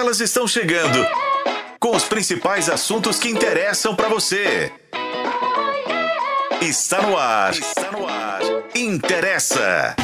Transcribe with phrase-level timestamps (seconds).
[0.00, 1.06] Elas estão chegando
[1.78, 4.72] com os principais assuntos que interessam para você.
[6.62, 7.52] Está no ar.
[7.52, 8.40] Está no ar.
[8.74, 9.94] Interessa.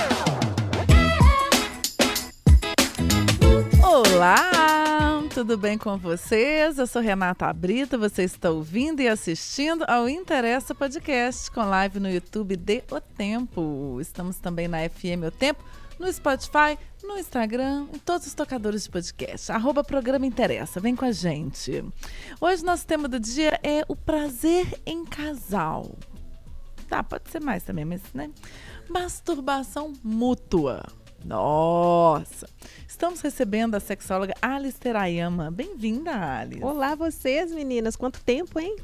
[3.83, 6.77] Olá, tudo bem com vocês?
[6.79, 12.11] Eu sou Renata Brito, você está ouvindo e assistindo ao Interessa Podcast com live no
[12.11, 13.97] YouTube de O Tempo.
[13.99, 15.65] Estamos também na FM O Tempo,
[15.99, 19.51] no Spotify, no Instagram, em todos os tocadores de podcast.
[19.51, 21.85] Arroba Programa Interessa, vem com a gente.
[22.41, 25.97] Hoje nosso tema do dia é o prazer em casal.
[26.89, 28.31] Tá, pode ser mais também, mas né?
[28.89, 30.85] Masturbação mútua.
[31.25, 32.49] Nossa!
[32.87, 35.51] Estamos recebendo a sexóloga Alice Terayama.
[35.51, 36.63] Bem-vinda, Alice.
[36.63, 37.97] Olá, vocês, meninas.
[37.97, 38.77] Quanto tempo, hein?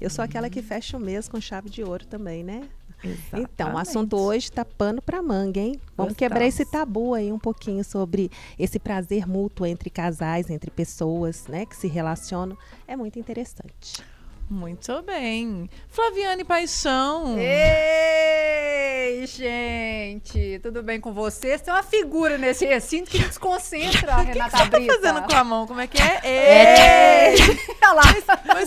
[0.00, 2.68] Eu sou aquela que fecha o mês com chave de ouro também, né?
[3.04, 3.50] Exatamente.
[3.52, 5.72] Então, o assunto hoje tá pano para manga, hein?
[5.96, 6.16] Vamos Gostamos.
[6.16, 11.66] quebrar esse tabu aí um pouquinho sobre esse prazer mútuo entre casais, entre pessoas, né,
[11.66, 12.56] que se relacionam.
[12.86, 14.02] É muito interessante.
[14.48, 15.70] Muito bem.
[15.88, 17.36] Flaviane Paixão.
[17.38, 21.62] Ei, gente, tudo bem com vocês?
[21.62, 25.22] Tem uma figura nesse recinto que desconcentra a O que, que Renata você tá fazendo
[25.22, 25.66] com a mão?
[25.66, 26.20] Como é que é?
[26.22, 27.36] Ei!
[27.82, 28.02] Olha lá.
[28.46, 28.66] Mas,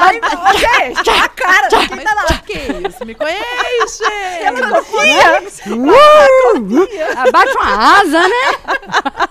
[0.00, 2.38] Ai, ô, gente, a cara quem mas tá lá.
[2.38, 3.04] que isso?
[3.04, 4.02] Me conhece!
[4.40, 5.42] Ela confia.
[7.16, 8.52] Abaixa uma asa, né?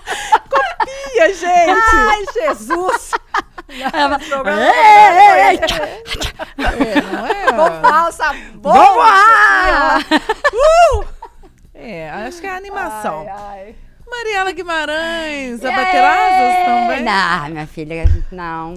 [0.50, 1.80] Confia, gente.
[1.92, 3.10] Ai, Jesus.
[3.92, 4.18] Ela-
[6.60, 7.52] É, não é?
[7.52, 8.24] Vou falsa.
[8.56, 9.98] Vamos voar!
[11.74, 13.20] É, acho que é a animação.
[13.28, 13.34] Ai,
[13.68, 13.76] ai.
[14.10, 17.04] Mariela Guimarães, a bater asas também.
[17.04, 18.74] Não, minha filha, não.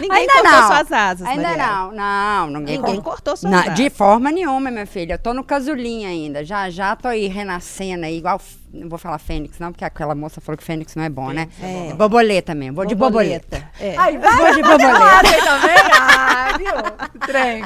[0.00, 0.66] Ninguém Ainda cortou não.
[0.68, 1.66] suas asas, Ainda Mariela.
[1.66, 3.02] não, não, ninguém, Ninguém cortou.
[3.12, 3.74] cortou suas Não, asas.
[3.74, 5.14] de forma nenhuma, minha filha.
[5.14, 6.44] Eu tô no casulinho ainda.
[6.44, 8.40] Já já tô aí renascendo aí, igual.
[8.72, 11.48] Não vou falar Fênix, não, porque aquela moça falou que Fênix não é bom, né?
[11.62, 11.94] É.
[11.94, 12.74] Borboleta mesmo.
[12.76, 13.66] Vou de borboleta.
[13.80, 13.94] É.
[13.96, 14.36] Ai, vai.
[14.36, 14.98] Vou de borboleta.
[15.02, 15.76] Ah, você também?
[16.28, 17.20] Ah, viu?
[17.26, 17.64] Trem.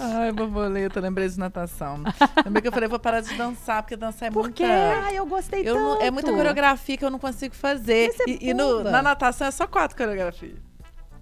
[0.00, 2.02] Ai, borboleta, lembrei de natação.
[2.44, 4.56] Lembrei que eu falei, vou parar de dançar, porque dançar é Por muita...
[4.56, 4.64] quê?
[4.64, 6.02] Ai, eu gostei Eu não- tanto.
[6.04, 8.08] é muita coreografia que eu não consigo fazer.
[8.08, 10.58] Mas você E, e no- na natação é só quatro coreografias.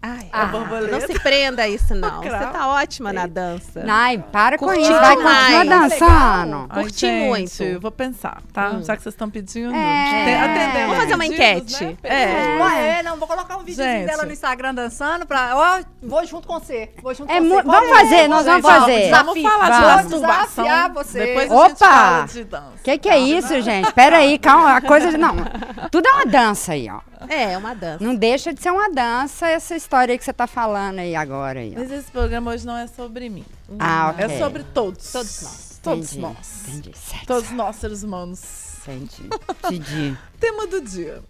[0.01, 0.93] Ai, ah, borboleta.
[0.93, 2.23] não se prenda a isso, não.
[2.23, 3.85] Você tá ótima na dança.
[3.89, 4.93] Ai, para com isso.
[4.93, 6.67] Vai continuar dançando.
[6.71, 7.63] Ai, Curti gente, muito.
[7.65, 8.71] eu vou pensar, tá?
[8.71, 8.85] Hum.
[8.85, 9.75] Já que vocês estão pedindo.
[9.75, 10.41] É.
[10.41, 11.85] atendendo Vamos fazer uma enquete?
[11.85, 11.97] né?
[12.05, 12.59] É.
[12.63, 14.07] Ah, é, não, vou colocar um videozinho Gente.
[14.07, 15.51] dela no Instagram dançando pra.
[15.57, 16.91] Ó, vou junto com você.
[17.03, 17.63] Vou junto É com você.
[17.63, 19.11] vamos fazer, nós vamos fazer.
[19.11, 19.95] Vamos falar de Vamos.
[20.03, 20.65] masturbação.
[20.65, 21.19] Desafiar você.
[21.27, 21.87] Depois a gente Opa!
[21.87, 22.73] fala de dança.
[22.79, 23.93] O que, que é isso, gente?
[23.93, 24.77] Pera aí, calma.
[24.77, 25.17] A coisa de.
[25.19, 25.35] Não.
[25.91, 27.01] Tudo é uma dança aí, ó.
[27.29, 28.03] É, é uma dança.
[28.03, 31.61] Não deixa de ser uma dança essa história que você tá falando aí agora.
[31.61, 31.81] Aí, ó.
[31.81, 33.45] Mas esse programa hoje não é sobre mim.
[33.79, 34.25] Ah, ok.
[34.25, 35.13] É sobre todos.
[35.13, 35.81] Todos nós.
[35.83, 36.69] Todos Entendi, nós.
[36.69, 36.99] Entendi.
[36.99, 37.27] Sexo.
[37.27, 38.43] Todos nós, seres humanos.
[38.83, 39.29] Entendi.
[39.65, 40.19] Entendi.
[40.39, 41.23] Tema do dia.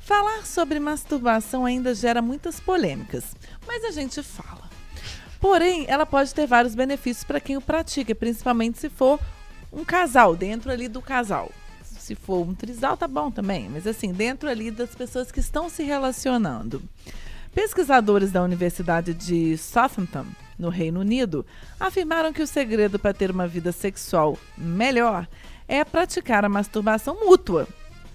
[0.00, 3.24] Falar sobre masturbação ainda gera muitas polêmicas,
[3.66, 4.68] mas a gente fala.
[5.40, 9.18] Porém, ela pode ter vários benefícios para quem o pratica, principalmente se for
[9.72, 11.50] um casal, dentro ali do casal.
[12.04, 15.70] Se for um trisal, tá bom também, mas assim, dentro ali das pessoas que estão
[15.70, 16.82] se relacionando.
[17.54, 20.26] Pesquisadores da Universidade de Southampton,
[20.58, 21.46] no Reino Unido,
[21.80, 25.26] afirmaram que o segredo para ter uma vida sexual melhor
[25.66, 27.66] é praticar a masturbação mútua.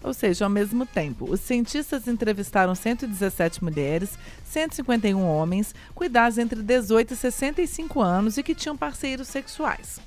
[0.03, 6.61] Ou seja, ao mesmo tempo, os cientistas entrevistaram 117 mulheres, 151 homens, com idades entre
[6.61, 9.99] 18 e 65 anos e que tinham parceiros sexuais.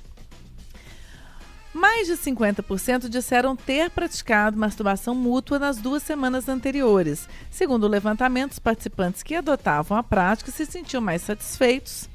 [1.73, 7.27] Mais de 50% disseram ter praticado masturbação mútua nas duas semanas anteriores.
[7.49, 12.07] Segundo o levantamento, os participantes que adotavam a prática se sentiam mais satisfeitos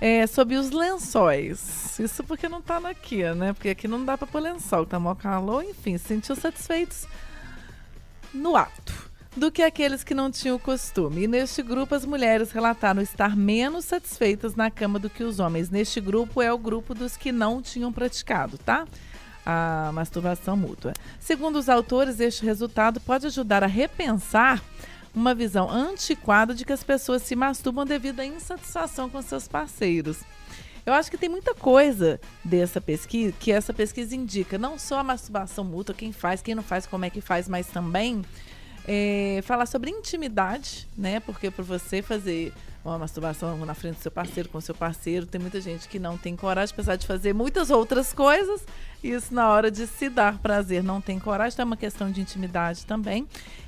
[0.00, 1.98] é, sob os lençóis.
[1.98, 3.52] Isso porque não tá aqui, né?
[3.52, 7.06] Porque aqui não dá pra pôr lençol, tá mó calor, enfim, se sentiu satisfeitos
[8.34, 11.22] no ato do que aqueles que não tinham o costume.
[11.22, 15.70] E neste grupo, as mulheres relataram estar menos satisfeitas na cama do que os homens.
[15.70, 18.86] Neste grupo é o grupo dos que não tinham praticado, tá?
[19.44, 20.92] A masturbação mútua.
[21.18, 24.62] Segundo os autores, este resultado pode ajudar a repensar
[25.14, 30.20] uma visão antiquada de que as pessoas se masturbam devido à insatisfação com seus parceiros.
[30.84, 35.04] Eu acho que tem muita coisa dessa pesquisa, que essa pesquisa indica, não só a
[35.04, 38.22] masturbação mútua, quem faz, quem não faz, como é que faz, mas também
[38.86, 41.20] é, falar sobre intimidade, né?
[41.20, 42.52] Porque por você fazer
[42.84, 45.98] uma masturbação na frente do seu parceiro, com o seu parceiro, tem muita gente que
[45.98, 48.62] não tem coragem, apesar de fazer muitas outras coisas,
[49.02, 52.20] isso na hora de se dar prazer não tem coragem, então é uma questão de
[52.20, 53.26] intimidade também.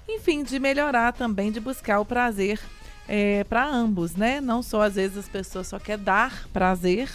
[0.09, 2.61] Enfim, de melhorar também, de buscar o prazer
[3.09, 4.41] é, para ambos, né?
[4.41, 7.09] Não só às vezes as pessoas só querem dar prazer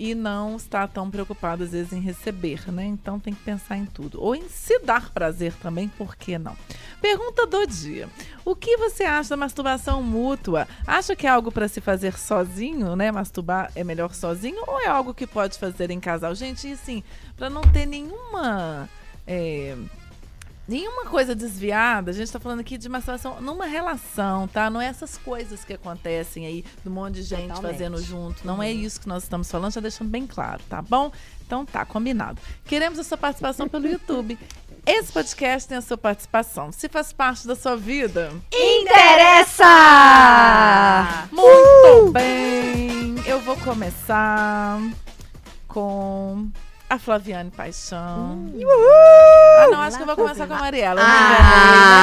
[0.00, 2.86] e não está tão preocupado às vezes em receber, né?
[2.86, 4.18] Então tem que pensar em tudo.
[4.18, 6.56] Ou em se dar prazer também, por que não?
[7.02, 8.08] Pergunta do dia.
[8.42, 10.66] O que você acha da masturbação mútua?
[10.86, 13.12] Acha que é algo para se fazer sozinho, né?
[13.12, 16.34] Masturbar é melhor sozinho ou é algo que pode fazer em casal?
[16.34, 17.04] Gente, e assim,
[17.36, 18.88] para não ter nenhuma
[19.26, 19.76] é,
[20.70, 22.12] nenhuma coisa desviada.
[22.12, 24.70] A gente está falando aqui de uma situação numa relação, tá?
[24.70, 27.72] Não é essas coisas que acontecem aí, do monte de gente Totalmente.
[27.72, 28.46] fazendo junto.
[28.46, 31.10] Não é isso que nós estamos falando, já deixando bem claro, tá bom?
[31.44, 32.40] Então tá, combinado.
[32.64, 34.38] Queremos a sua participação pelo YouTube.
[34.86, 36.70] Esse podcast tem a sua participação.
[36.70, 39.66] Se faz parte da sua vida, Interessa!
[41.32, 43.16] muito bem.
[43.26, 44.80] Eu vou começar
[45.66, 46.48] com
[46.90, 48.52] a Flaviane Paixão.
[49.58, 51.00] Ah, não, acho que eu vou começar com a Mariela.
[51.00, 51.36] Eu me enganei,
[51.86, 52.00] né?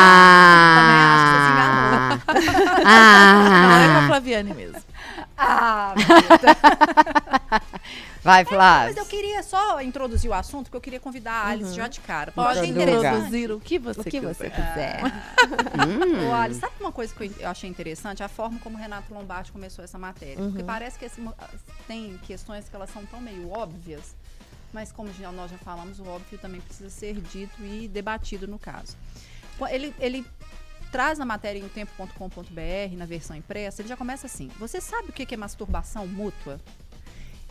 [0.77, 2.85] Também acho que você se enganou.
[2.85, 4.81] Não, é com a Ah, Flaviane mesmo.
[5.37, 6.57] Ah, meu Deus.
[8.23, 8.97] vai, Mas Flávio.
[8.97, 12.31] eu queria só introduzir o assunto, porque eu queria convidar a Alice já de cara.
[12.31, 14.33] Pode introduzir o que você O que quiser.
[14.33, 15.01] você quiser.
[15.85, 16.29] Hum.
[16.29, 18.23] Ô, Alice, sabe uma coisa que eu- achei interessante?
[18.23, 20.37] A forma como o Renato Lombardi começou essa matéria.
[20.37, 21.21] Porque parece que esse
[21.87, 24.15] tem questões que elas são tão meio óbvias,
[24.77, 28.59] mas como já- nós já falamos, o óbvio também precisa ser dito e debatido no
[28.59, 28.95] caso.
[29.71, 30.23] Ele, ele
[30.91, 34.51] traz na matéria em tempo.com.br, na versão impressa, ele já começa assim.
[34.59, 36.59] Você sabe o que que é masturbação mútua?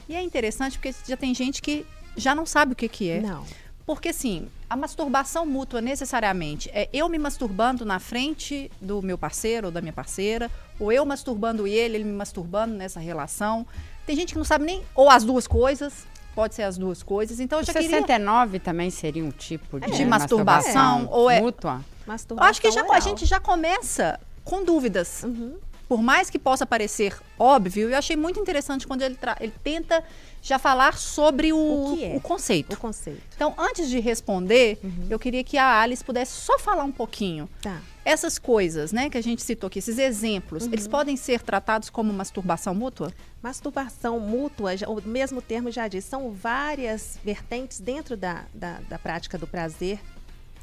[0.08, 1.84] E é interessante porque já tem gente que
[2.16, 3.20] já não sabe o que, que é.
[3.20, 3.44] Não.
[3.84, 9.66] Porque, assim, a masturbação mútua necessariamente é eu me masturbando na frente do meu parceiro
[9.66, 13.66] ou da minha parceira, ou eu masturbando ele, ele me masturbando nessa relação.
[14.06, 16.06] Tem gente que não sabe nem, ou as duas coisas,
[16.36, 17.40] pode ser as duas coisas.
[17.40, 17.88] Então, eu já queria.
[17.88, 21.80] 69 também seria um tipo de, De masturbação, ou é- mútua?
[22.00, 25.24] Eu Masturbação acho que já, a gente já começa com dúvidas.
[25.24, 25.56] Uhum.
[25.88, 30.02] Por mais que possa parecer óbvio, eu achei muito interessante quando ele, tra- ele tenta
[30.42, 31.56] já falar sobre o,
[31.92, 32.16] O que é?
[32.16, 32.72] o conceito.
[32.74, 33.22] O conceito.
[33.34, 34.78] Então, antes de responder,
[35.08, 37.48] eu queria que a Alice pudesse só falar um pouquinho.
[37.62, 37.78] Tá.
[38.06, 42.12] Essas coisas, né, que a gente citou aqui, esses exemplos, eles podem ser tratados como
[42.12, 43.12] masturbação mútua?
[43.42, 49.36] Masturbação mútua, o mesmo termo já diz, são várias vertentes dentro da, da, da prática
[49.36, 49.98] do prazer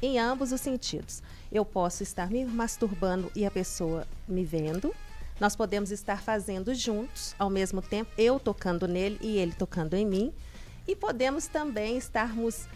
[0.00, 1.22] em ambos os sentidos.
[1.52, 4.94] Eu posso estar me masturbando e a pessoa me vendo.
[5.38, 10.06] Nós podemos estar fazendo juntos, ao mesmo tempo, eu tocando nele e ele tocando em
[10.06, 10.32] mim.
[10.88, 12.66] E podemos também estarmos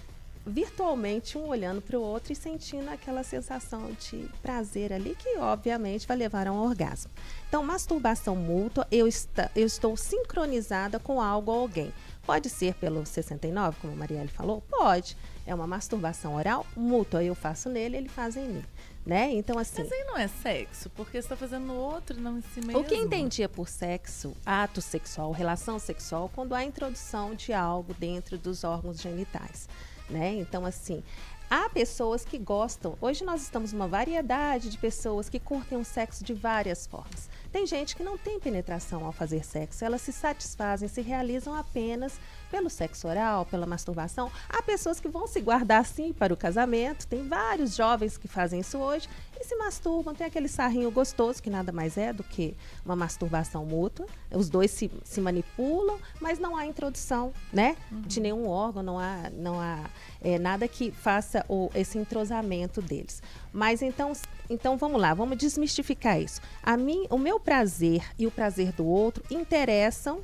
[0.49, 6.06] virtualmente um olhando para o outro e sentindo aquela sensação de prazer ali, que obviamente
[6.06, 7.11] vai levar a um orgasmo.
[7.49, 11.93] Então, masturbação mútua, eu, esta- eu estou sincronizada com algo ou alguém.
[12.27, 14.61] Pode ser pelo 69, como a Marielle falou?
[14.69, 15.17] Pode.
[15.47, 17.25] É uma masturbação oral mútua.
[17.25, 18.65] Eu faço nele, ele faz em mim.
[19.06, 19.33] Né?
[19.33, 19.83] Então, assim.
[19.83, 22.81] Mas aí não é sexo, porque você está fazendo no outro não em si mesmo.
[22.83, 28.37] O que entendia por sexo, ato sexual, relação sexual, quando há introdução de algo dentro
[28.37, 29.67] dos órgãos genitais,
[30.09, 30.35] né?
[30.35, 31.03] Então, assim,
[31.51, 32.97] há pessoas que gostam.
[33.01, 37.29] Hoje nós estamos numa variedade de pessoas que curtem o sexo de várias formas.
[37.51, 42.21] Tem gente que não tem penetração ao fazer sexo, elas se satisfazem, se realizam apenas
[42.51, 44.31] pelo sexo oral, pela masturbação.
[44.49, 47.07] Há pessoas que vão se guardar sim para o casamento.
[47.07, 49.09] Tem vários jovens que fazem isso hoje
[49.40, 50.14] e se masturbam.
[50.14, 54.06] Tem aquele sarrinho gostoso, que nada mais é do que uma masturbação mútua.
[54.31, 57.76] Os dois se, se manipulam, mas não há introdução, né?
[57.90, 59.85] De nenhum órgão, não há, não há
[60.20, 63.23] é, nada que faça o, esse entrosamento deles.
[63.52, 64.12] Mas então,
[64.50, 66.40] então vamos lá, vamos desmistificar isso.
[66.62, 70.21] A mim, o meu prazer e o prazer do outro interessam,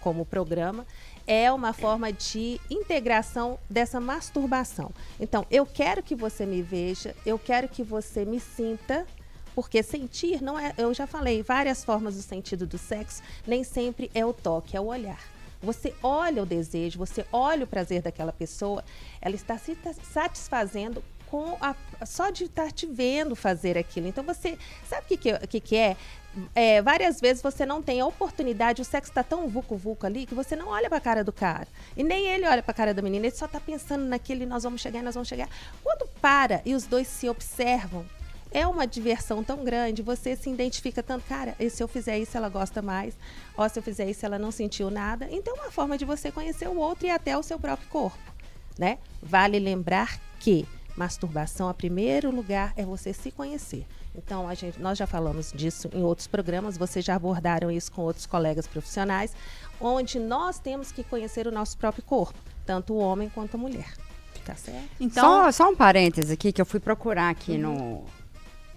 [0.00, 0.86] como programa,
[1.28, 4.90] é uma forma de integração dessa masturbação.
[5.20, 9.06] Então, eu quero que você me veja, eu quero que você me sinta,
[9.54, 14.10] porque sentir não é, eu já falei, várias formas do sentido do sexo, nem sempre
[14.14, 15.20] é o toque, é o olhar.
[15.60, 18.82] Você olha o desejo, você olha o prazer daquela pessoa,
[19.20, 19.76] ela está se
[20.10, 24.08] satisfazendo com a, só de estar te vendo fazer aquilo.
[24.08, 25.96] Então você sabe o que, que, que, que é?
[26.54, 30.34] É, Várias vezes você não tem a oportunidade, o sexo está tão vucu-vucu ali que
[30.34, 31.68] você não olha para a cara do cara.
[31.96, 34.62] E nem ele olha para a cara da menina, ele só está pensando naquele, nós
[34.62, 35.48] vamos chegar, nós vamos chegar.
[35.82, 38.06] Quando para e os dois se observam,
[38.50, 42.48] é uma diversão tão grande, você se identifica tanto, cara, se eu fizer isso, ela
[42.48, 43.14] gosta mais,
[43.56, 45.28] ó, se eu fizer isso, ela não sentiu nada.
[45.30, 48.18] Então, é uma forma de você conhecer o outro e até o seu próprio corpo,
[48.78, 48.98] né?
[49.22, 50.66] Vale lembrar que
[50.98, 53.86] masturbação, a primeiro lugar, é você se conhecer.
[54.14, 58.02] Então, a gente, nós já falamos disso em outros programas, vocês já abordaram isso com
[58.02, 59.32] outros colegas profissionais,
[59.80, 63.94] onde nós temos que conhecer o nosso próprio corpo, tanto o homem quanto a mulher.
[64.44, 64.88] Tá certo?
[64.98, 68.02] Então, Só, só um parêntese aqui que eu fui procurar aqui no,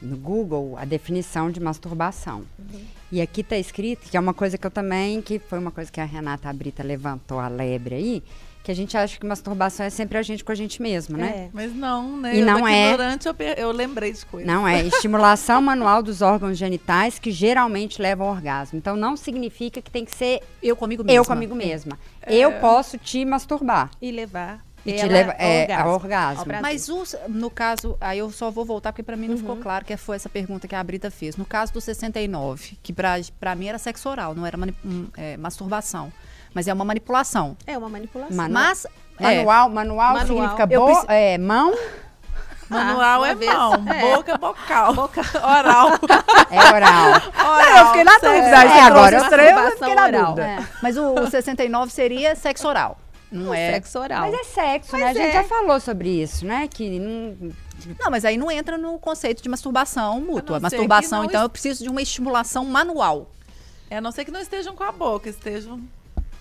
[0.02, 2.44] no Google a definição de masturbação.
[2.60, 2.86] Uhum.
[3.12, 5.90] E aqui está escrito, que é uma coisa que eu também, que foi uma coisa
[5.92, 8.24] que a Renata Brita levantou a lebre aí,
[8.64, 11.46] que a gente acha que masturbação é sempre a gente com a gente mesmo, né?
[11.46, 11.50] É.
[11.52, 12.36] Mas não, né?
[12.36, 12.86] E Eu, não é.
[12.92, 14.48] ignorante, eu, eu lembrei de coisas.
[14.48, 18.78] Não é estimulação manual dos órgãos genitais que geralmente levam ao orgasmo.
[18.78, 21.18] Então não significa que tem que ser Eu comigo mesma.
[21.18, 21.98] eu comigo mesma.
[22.28, 26.54] Eu posso te masturbar E levar e te leva ao é, orgasmo, ao orgasmo.
[26.56, 26.62] ao.
[26.62, 29.86] Mas os- no caso, aí eu só vou voltar porque pra mim não ficou claro
[29.86, 31.36] que foi essa pergunta que a Brita fez.
[31.36, 35.08] No caso do 69, que pra, pra mim era sexo oral, não era mani- hum,
[35.18, 36.12] é, masturbação.
[36.54, 37.56] Mas é uma manipulação.
[37.66, 38.36] É uma manipulação.
[38.36, 38.86] Manu- Mas.
[39.20, 40.28] é, Manual, manual, Manual.
[40.28, 41.74] significa Eu bo- preci- é, mão,
[42.70, 44.16] Manual uma é vez- mão, é.
[44.16, 44.94] boca é bocal.
[45.44, 45.88] oral.
[46.50, 47.08] é oral.
[47.38, 47.78] oral.
[47.78, 48.64] eu fiquei na dúvida.
[48.64, 49.24] É, agora eu
[49.76, 50.26] fiquei na oral.
[50.28, 50.48] dúvida.
[50.48, 50.68] É.
[50.82, 52.98] Mas o, o 69 seria sexo oral.
[53.32, 53.74] Não é.
[53.74, 54.22] Sexo oral.
[54.22, 55.04] Mas é sexo, né?
[55.04, 55.34] A Mas gente é.
[55.34, 56.68] já falou sobre isso, né?
[56.70, 57.52] Que não...
[58.00, 60.58] Não, mas aí não entra no conceito de masturbação mútua.
[60.58, 63.30] A Masturbação, então, es- eu preciso de uma estimulação manual.
[63.90, 65.82] É, a não ser que não estejam com a boca, estejam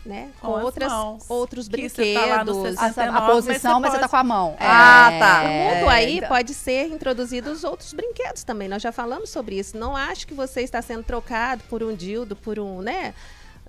[0.05, 0.31] né?
[0.41, 1.25] Com Com as outras, mãos.
[1.29, 2.15] outros Que brinquedos.
[2.23, 4.57] tá lá no A, 69, a posição, mas mas você, você tá com a mão.
[4.59, 4.67] É.
[4.67, 5.43] Ah, tá.
[5.43, 8.67] No mundo aí então- pode ser introduzidos outros brinquedos também.
[8.69, 9.77] Nós já falamos sobre isso.
[9.77, 13.13] Não acho que você está sendo trocado por um dildo, por um, né?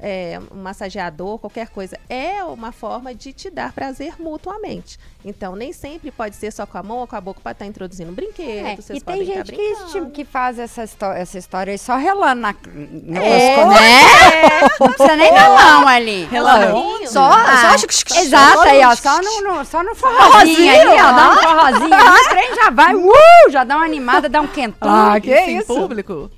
[0.02, 1.98] É, um massageador, qualquer coisa.
[2.10, 4.98] É uma forma de te dar prazer mutuamente.
[5.24, 7.66] Então, nem sempre pode ser só com a mão ou com a boca para estar
[7.68, 8.66] introduzindo um brinquedo.
[8.66, 10.84] É, vocês e tem podem tá gente que, esti- que faz essa,
[11.16, 13.58] essa história aí só relando na, no É.
[13.58, 14.70] osco, né?
[14.80, 16.26] Não precisa nem da mão ali.
[16.26, 17.08] Relando.
[17.08, 18.18] Só, Ah, só acho que.
[18.18, 21.90] Exato, aí, ó, só no, no- só no forrozinho aí, ó, dá um forrozinho,
[22.26, 23.12] o trem já vai, uh,
[23.50, 24.90] já dá uma animada, dá um quentão.
[24.90, 26.32] Ah, que Isso em público.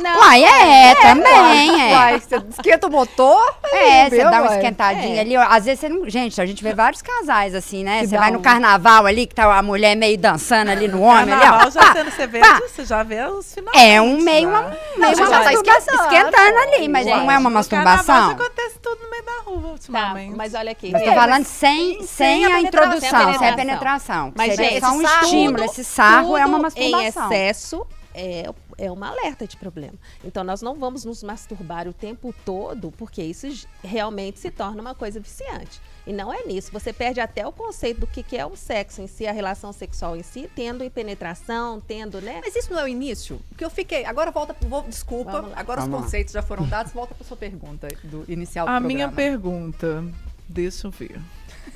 [0.00, 1.94] Não, Uai, é, também, é.
[1.94, 3.54] Uai, você esquenta o motor.
[3.72, 4.56] É, você dá uma uai?
[4.56, 5.20] esquentadinha É.
[5.20, 5.36] ali.
[5.36, 5.42] ó.
[5.42, 6.08] Às vezes você não.
[6.08, 8.00] Gente, a gente vê vários casais assim, né?
[8.00, 11.00] Que Você vai no um- carnaval ali, que tá a mulher meio dançando ali no
[11.02, 11.50] homem, ali, ó.
[11.50, 12.60] Carnaval já Pá, sendo você vê, pá.
[12.60, 13.76] você já vê os finais.
[13.82, 17.16] É um meio uma, meio Não, uma já tá masturbação, esquentando, esquentando ali, mas Gente,
[17.16, 18.30] não é uma No carnaval masturbação.
[18.30, 20.36] acontece tudo no meio da rua Tá, ultimamente.
[20.36, 20.90] mas olha aqui.
[20.92, 24.32] Mas tô É, falando sem, sem, a introdução, Sem a penetração.
[24.36, 25.64] Mas, gente, só um estímulo.
[25.64, 27.00] Esse sarro é uma masturbação.
[27.00, 29.94] Em excesso é, é uma alerta de problema.
[30.24, 33.46] Então nós não vamos nos masturbar o tempo todo, porque isso
[33.82, 35.80] realmente se torna uma coisa viciante.
[36.06, 36.70] E não é nisso.
[36.72, 39.72] Você perde até o conceito do que, que é o sexo em si, a relação
[39.72, 42.40] sexual em si, tendo penetração, tendo, né?
[42.42, 43.40] Mas isso não é o início?
[43.48, 44.04] Porque eu fiquei.
[44.04, 44.56] Agora volta.
[44.66, 45.40] Vou, desculpa.
[45.40, 45.52] Lá.
[45.56, 46.04] Agora Vamos os lá.
[46.04, 46.92] conceitos já foram dados.
[46.92, 50.04] Volta para sua pergunta do inicial do A minha pergunta,
[50.48, 51.20] deixa eu ver.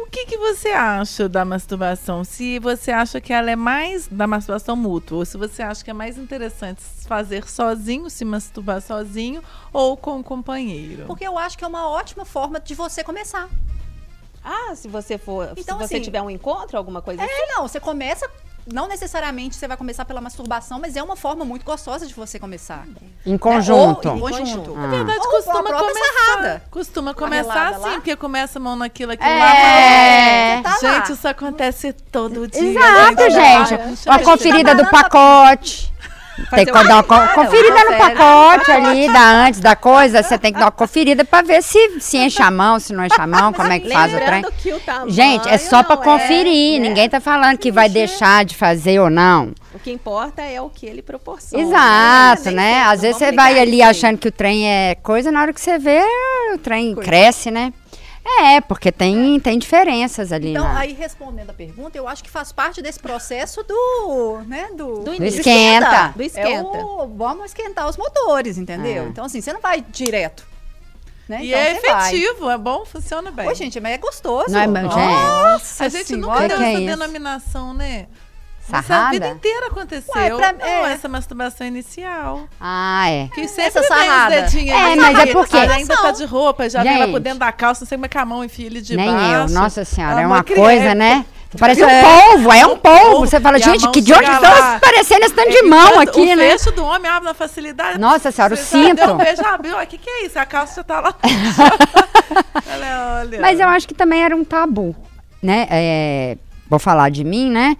[0.02, 2.24] o que, que você acha da masturbação?
[2.24, 5.90] Se você acha que ela é mais da masturbação mútua, ou se você acha que
[5.90, 9.42] é mais interessante fazer sozinho, se masturbar sozinho,
[9.72, 11.04] ou com o companheiro?
[11.06, 13.48] Porque eu acho que é uma ótima forma de você começar.
[14.42, 15.52] Ah, se você for.
[15.56, 17.32] Então, se você assim, tiver um encontro, alguma coisa assim.
[17.32, 18.28] É, não, você começa.
[18.66, 22.38] Não necessariamente você vai começar pela masturbação, mas é uma forma muito gostosa de você
[22.38, 22.84] começar.
[23.26, 24.08] Em conjunto.
[24.08, 24.74] Ou em conjunto.
[24.76, 26.04] Na verdade, Ou costuma a começar.
[26.26, 26.62] sarrada.
[26.70, 27.90] Costuma A começar assim, lá.
[27.92, 29.38] porque começa a mão naquilo, aquilo É.
[30.56, 30.62] lá.
[30.62, 30.94] Tá lá.
[30.94, 32.60] gente, isso acontece todo dia.
[32.70, 33.76] Exato, gente.
[33.78, 35.90] Puxa, Uma gente, conferida do tá pacote.
[36.50, 40.22] Tem que dar uma Cara, conferida uma no pacote ali, da antes da coisa.
[40.22, 43.04] Você tem que dar uma conferida pra ver se, se enche a mão, se não
[43.04, 44.44] enche a mão, como é que faz o trem.
[45.06, 46.80] O Gente, é só pra não conferir.
[46.80, 46.88] né?
[46.88, 49.52] Ninguém tá falando que vai deixar de fazer ou não.
[49.74, 51.62] O que importa é o que ele proporciona.
[51.62, 52.74] Exato, Nem né?
[52.74, 55.60] sempre, Às vezes você vai ali achando que o trem é coisa, na hora que
[55.60, 56.02] você vê,
[56.54, 57.72] o trem cresce, né?
[58.38, 60.50] É, porque tem, tem diferenças ali.
[60.50, 64.68] Então, na- aí respondendo a pergunta, eu acho que faz parte desse processo do, né,
[64.74, 66.12] do, Do esquenta.
[66.14, 66.48] Do esquenta.
[66.78, 69.04] É o, vamos esquentar os motores, entendeu?
[69.04, 69.06] É.
[69.06, 70.48] Então, assim, você não vai direto.
[71.28, 71.44] Né?
[71.44, 72.08] E então, é você vai.
[72.14, 73.48] efetivo, é bom, funciona bem.
[73.48, 74.50] Ô, gente, mas é gostoso.
[74.50, 76.32] Não é, mas, gente, Nossa a gente senhora.
[76.32, 78.06] nunca Que deu que é essa denominação, né?
[78.72, 79.10] Nossa, a Sarrada?
[79.12, 80.14] vida inteira aconteceu.
[80.14, 80.92] Ué, pra- não, é.
[80.92, 82.48] essa masturbação inicial.
[82.60, 83.28] Ah, é.
[83.34, 84.34] Que sempre Essa sarrada.
[84.36, 87.20] os dedinhos É, mas é porque- Ela ainda tá de roupa, já vem lá por
[87.20, 89.52] dentro da calça, não sei como é que a mão enfia ele de Nem baixo.
[89.52, 89.60] eu.
[89.60, 90.62] Nossa senhora, A é uma criança.
[90.62, 91.24] coisa, né?
[91.58, 92.00] Parece um É.
[92.02, 93.26] polvo, é um polvo.
[93.26, 96.20] Você fala, a gente, que de onde estão parecendo esse tanto de E mão aqui,
[96.20, 96.50] o né?
[96.50, 97.98] fecho do homem abre na facilidade.
[97.98, 99.02] Nossa senhora, o já deu cinto.
[99.10, 99.76] um beijo, abriu.
[99.76, 100.38] O que, que é isso?
[100.38, 101.12] A calça já tá lá.
[102.72, 103.40] olha, olha.
[103.40, 104.94] Mas eu acho que também era um tabu,
[105.42, 105.66] né?
[105.70, 106.36] É,
[106.68, 107.76] vou falar de mim, né?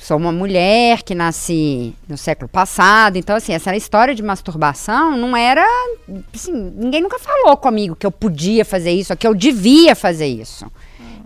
[0.00, 5.36] Sou uma mulher que nasci no século passado, então assim, essa história de masturbação não
[5.36, 5.62] era,
[6.34, 10.66] assim, ninguém nunca falou comigo que eu podia fazer isso, que eu devia fazer isso.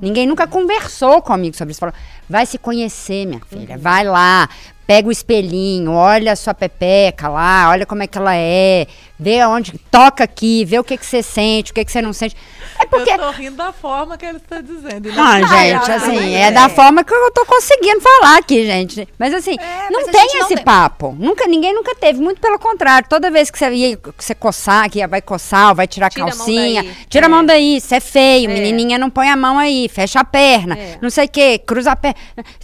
[0.03, 1.79] Ninguém nunca conversou comigo sobre isso.
[1.79, 1.95] Falou,
[2.29, 4.49] vai se conhecer, minha filha, vai lá,
[4.87, 8.87] pega o espelhinho, olha a sua pepeca lá, olha como é que ela é,
[9.19, 12.13] vê aonde, toca aqui, vê o que que você sente, o que que você não
[12.13, 12.37] sente.
[12.79, 15.11] É porque Eu tô rindo da forma que ele está dizendo.
[15.13, 16.41] Não, não gente, assim, é.
[16.43, 19.09] é da forma que eu tô conseguindo falar aqui, gente.
[19.19, 21.15] Mas assim, É, não mas a tem gente não esse tem- papo.
[21.19, 22.21] Nunca, ninguém nunca teve.
[22.21, 23.09] Muito pelo contrário.
[23.09, 26.11] Toda vez que você ia que você coçar, que vai coçar, ou vai tirar a
[26.11, 26.93] Tira a calcinha, daí.
[27.09, 27.31] tira a É.
[27.31, 28.55] mão daí, isso é feio, É.
[28.55, 30.99] menininha não põe a mão aí, fecha a perna, É.
[31.01, 32.14] não sei o quê, cruza a perna.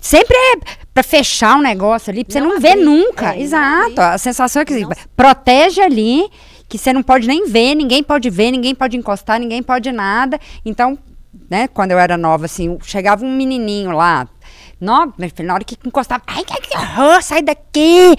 [0.00, 0.56] Sempre é
[0.92, 3.32] pra fechar um negócio ali, pra você Não não, ver nunca.
[3.32, 4.00] É, não Exato.
[4.00, 6.28] A sensação é que Não- protege ali,
[6.68, 10.38] que você não pode nem ver, ninguém pode ver, ninguém pode encostar, ninguém pode nada.
[10.64, 10.98] Então,
[11.50, 14.28] né, quando eu era nova, assim, chegava um menininho lá.
[15.36, 18.16] Filho, na hora que encostava, ai, que, horror, sai daqui!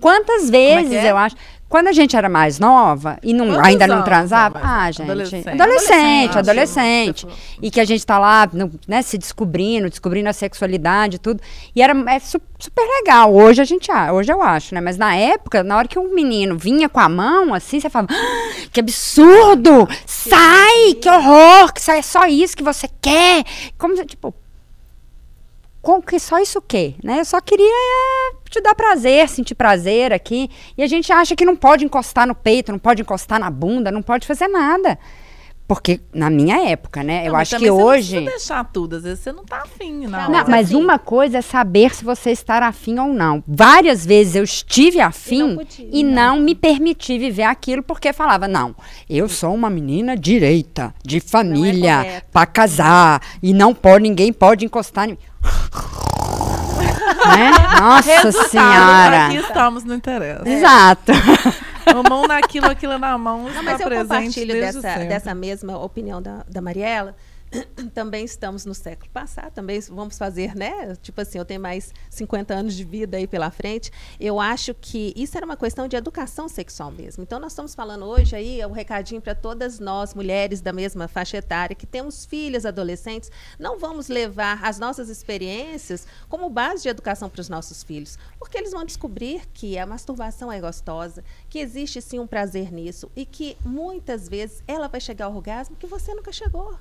[0.00, 1.10] Quantas vezes que é?
[1.12, 1.36] eu acho.
[1.72, 4.92] Quando a gente era mais nova e não, Quantos ainda não transava, ah, nova?
[4.92, 5.48] gente, Adolescente.
[5.48, 6.38] adolescente, Adolescente.
[6.38, 7.26] adolescente,
[7.62, 8.46] e que a gente tá lá,
[8.86, 11.40] né, se descobrindo, descobrindo a sexualidade e tudo,
[11.74, 13.32] e era é su- super legal.
[13.34, 14.82] Hoje a gente, a- hoje eu acho, né?
[14.82, 18.12] Mas na época, na hora que um menino vinha com a mão assim, você falava,
[18.12, 19.88] "Ah, que absurdo!
[20.04, 23.44] Sai, que horror, que sai é só isso que você quer.
[23.78, 24.34] Como tipo,
[25.82, 26.94] com que só isso quê?
[27.02, 27.18] Né?
[27.18, 30.48] Eu só queria é, te dar prazer, sentir prazer aqui.
[30.78, 33.90] E a gente acha que não pode encostar no peito, não pode encostar na bunda,
[33.90, 34.96] não pode fazer nada.
[35.74, 37.26] Porque na minha época, né?
[37.26, 38.10] eu Não, acho que hoje.
[38.10, 40.30] Você não deixar tudo, às vezes você não tá afim, não.
[40.30, 43.42] Não, mas assim- uma coisa é saber se você estar afim ou não.
[43.48, 46.12] Várias vezes eu estive afim podia, e né?
[46.14, 48.76] não me permiti viver aquilo porque falava, não,
[49.08, 52.26] eu sou uma menina direita, de família, correto.
[52.30, 55.18] pra casar, e não pode, ninguém pode encostar em mim.
[57.34, 57.50] né?
[57.80, 59.26] Nossa Resultado, senhora.
[59.28, 60.48] Aqui estamos, não interessa.
[60.48, 61.12] Exato.
[61.86, 63.42] Uma mão naquilo, aquilo na mão.
[63.42, 67.14] Não, está mas eu presente compartilho dessa, dessa mesma opinião da, da Mariela.
[67.94, 70.94] Também estamos no século passado, também vamos fazer, né?
[70.96, 73.90] Tipo assim, eu tenho mais 50 anos de vida aí pela frente.
[74.18, 77.22] Eu acho que isso era uma questão de educação sexual mesmo.
[77.22, 81.08] Então, nós estamos falando hoje aí, é um recadinho para todas nós, mulheres da mesma
[81.08, 83.30] faixa etária, que temos filhas adolescentes.
[83.58, 88.56] Não vamos levar as nossas experiências como base de educação para os nossos filhos, porque
[88.56, 93.26] eles vão descobrir que a masturbação é gostosa, que existe sim um prazer nisso e
[93.26, 96.76] que muitas vezes ela vai chegar ao orgasmo que você nunca chegou.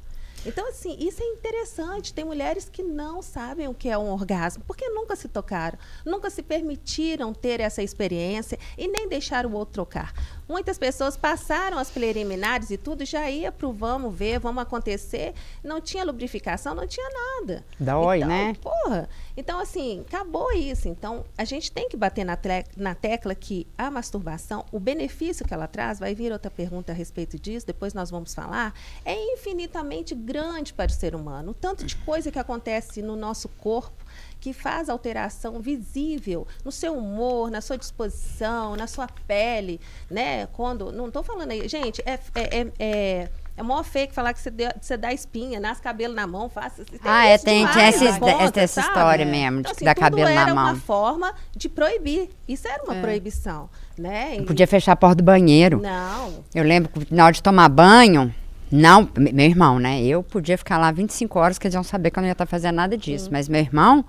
[0.45, 2.13] Então, assim, isso é interessante.
[2.13, 6.29] Tem mulheres que não sabem o que é um orgasmo, porque nunca se tocaram, nunca
[6.29, 10.13] se permitiram ter essa experiência e nem deixaram o outro trocar.
[10.47, 15.79] Muitas pessoas passaram as preliminares e tudo, já ia pro vamos ver, vamos acontecer, não
[15.79, 17.63] tinha lubrificação, não tinha nada.
[17.79, 18.55] Dói, então, né?
[18.61, 19.09] Porra.
[19.35, 20.87] Então, assim, acabou isso.
[20.87, 22.37] Então, a gente tem que bater na,
[22.75, 26.95] na tecla que a masturbação, o benefício que ela traz, vai vir outra pergunta a
[26.95, 28.73] respeito disso, depois nós vamos falar,
[29.05, 31.51] é infinitamente grande para o ser humano.
[31.51, 34.01] O tanto de coisa que acontece no nosso corpo
[34.41, 40.47] que faz alteração visível no seu humor, na sua disposição, na sua pele, né?
[40.47, 44.39] Quando, não estou falando aí, gente, é, é, é, é, é mó fake falar que
[44.39, 46.83] você, dê- você dá espinha, nasce cabelo na mão, faça.
[46.85, 49.93] tem Ah, é, tem- demais tem essa- conta, essa- história mesmo, de Então, que dá
[49.93, 50.75] tudo cabelo na era uma mão.
[50.77, 52.29] forma de proibir.
[52.47, 54.35] Isso era uma proibição, né?
[54.37, 55.79] Não E- podia fechar a porta do banheiro.
[55.81, 56.43] Não.
[56.55, 58.33] Eu lembro que na hora de tomar banho,
[58.71, 60.01] não, me- meu irmão, né?
[60.01, 62.45] Eu podia ficar lá 25 horas, que eles iam saber que eu não ia estar
[62.45, 63.29] fazendo nada disso.
[63.31, 64.03] Mas meu irmão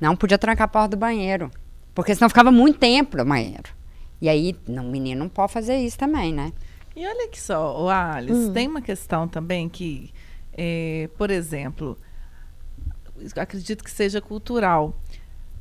[0.00, 1.50] não podia trancar a porta do banheiro.
[1.94, 3.70] Porque senão ficava muito tempo no banheiro.
[4.20, 6.52] E aí, não, o menino não pode fazer isso também, né?
[6.96, 10.12] E olha aqui só, o Alice, tem uma questão também que,
[10.52, 11.98] eh, por exemplo,
[13.36, 14.94] acredito que seja cultural.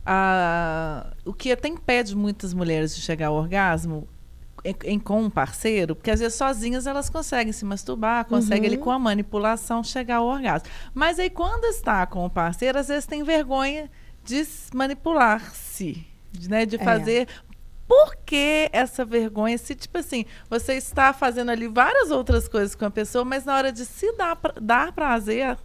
[0.05, 4.07] Ah, o que até impede muitas mulheres de chegar ao orgasmo
[4.63, 8.77] em, em- com um parceiro, porque às vezes sozinhas elas conseguem se masturbar, conseguem ali
[8.77, 10.67] com a manipulação chegar ao orgasmo.
[10.93, 13.89] Mas aí quando está com o parceiro, às vezes tem vergonha
[14.23, 17.25] de manipular-se, de, né, de É.
[17.95, 19.55] por que essa vergonha?
[19.57, 23.55] Se, tipo assim, você está fazendo ali várias outras coisas com a pessoa, mas na
[23.55, 25.55] hora de se dar, pra- dar prazer,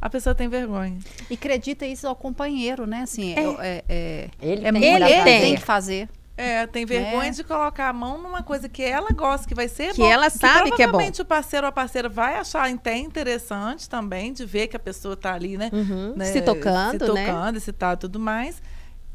[0.00, 0.98] a pessoa tem vergonha.
[1.30, 3.02] E acredita isso ao companheiro, né?
[3.02, 5.40] Assim, é, é, é, Ele é tem ele prazer.
[5.40, 6.08] tem que fazer.
[6.38, 7.30] É, tem vergonha É.
[7.30, 10.10] de colocar a mão numa coisa que ela gosta, que vai ser Que bom.
[10.10, 10.92] ela sabe que é bom.
[10.92, 14.78] provavelmente o parceiro ou a parceira vai achar até interessante também, de ver que a
[14.80, 15.70] pessoa tá ali, né?
[15.72, 16.12] Uhum.
[16.16, 17.26] né, Se tocando, se né?
[17.26, 18.60] tocando, se tá tudo mais.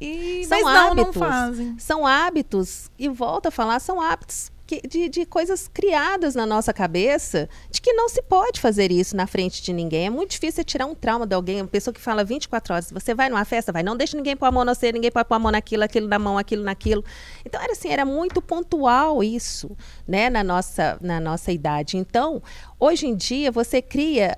[0.01, 1.15] E, São mas não, hábitos.
[1.15, 1.75] não fazem.
[1.77, 6.73] São hábitos, e volto a falar, são hábitos que- de, de coisas criadas na nossa
[6.73, 10.07] cabeça de que não se pode fazer isso na frente de ninguém.
[10.07, 12.91] É muito difícil você tirar um trauma de alguém, uma pessoa que fala 24 horas.
[12.91, 15.27] Você vai numa festa, vai, não deixa ninguém pôr a mão no você, ninguém pode
[15.27, 17.03] pôr a mão naquilo, aquilo na mão, aquilo naquilo.
[17.45, 19.75] Então era assim, era muito pontual isso,
[20.07, 21.97] né, na nossa, na nossa idade.
[21.97, 22.41] Então,
[22.79, 24.37] hoje em dia, você cria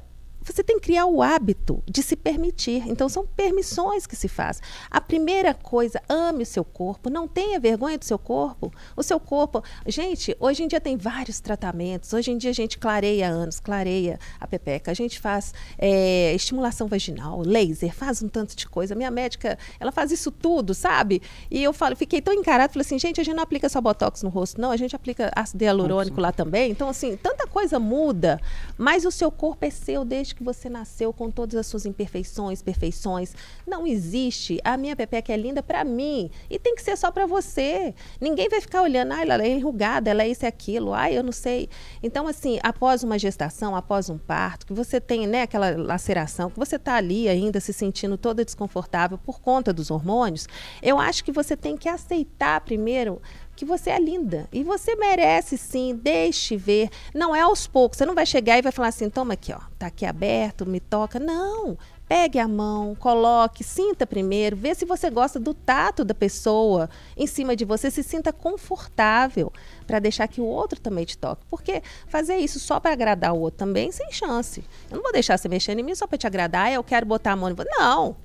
[0.52, 2.84] você tem que criar o hábito de se permitir.
[2.88, 4.62] Então, são permissões que se faz.
[4.90, 8.72] A primeira coisa, ame o seu corpo, não tenha vergonha do seu corpo.
[8.96, 9.64] O seu corpo.
[9.88, 12.12] Gente, hoje em dia tem vários tratamentos.
[12.14, 14.92] Hoje em dia a gente clareia anos, clareia a pepeca.
[14.92, 18.96] A gente faz é, estimulação vaginal, laser, faz um tanto de coisa.
[18.96, 21.22] Minha médica, ela faz isso tudo, sabe?
[21.50, 24.24] E eu falo, fiquei tão encarada, falei assim, gente, a gente não aplica só botox
[24.24, 26.72] no rosto, não, a gente aplica ácido hialurônico lá também.
[26.72, 28.40] Então, assim, tanta coisa muda,
[28.78, 32.62] mas o seu corpo é seu desde que você nasceu com todas as suas imperfeições,
[32.62, 33.34] perfeições.
[33.66, 34.60] Não existe.
[34.64, 37.94] A minha pepeca é linda para mim e tem que ser só para você.
[38.20, 41.24] Ninguém vai ficar olhando, ah, ela é enrugada, ela é isso e aquilo, ai, eu
[41.24, 41.70] não sei.
[42.02, 46.60] Então, assim, após uma gestação, após um parto, que você tem, né, aquela laceração, que
[46.60, 50.48] você tá ali ainda se sentindo toda desconfortável por conta dos hormônios,
[50.82, 53.22] eu acho que você tem que aceitar primeiro
[53.56, 56.90] que você é linda e você merece sim, deixe ver.
[57.14, 59.60] Não é aos poucos, você não vai chegar e vai falar assim, toma aqui, ó,
[59.78, 61.20] tá aqui aberto, me toca.
[61.20, 66.90] Não, pegue a mão, coloque, sinta primeiro, vê se você gosta do tato da pessoa
[67.16, 69.52] em cima de você, se sinta confortável
[69.86, 71.46] para deixar que o outro também te toque.
[71.50, 74.64] Porque fazer isso só para agradar o outro também, sem chance.
[74.90, 77.34] Eu não vou deixar você mexer em mim só para te agradar, eu quero botar
[77.34, 77.70] a mão em você.
[77.78, 78.16] Não.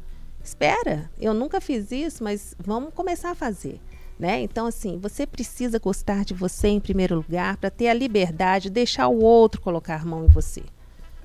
[0.43, 3.81] Espera, eu nunca fiz isso, mas vamos começar a fazer.
[4.19, 4.41] Né?
[4.43, 8.71] Então, assim, você precisa gostar de você em primeiro lugar para ter a liberdade de
[8.71, 10.63] deixar o outro colocar a mão em você.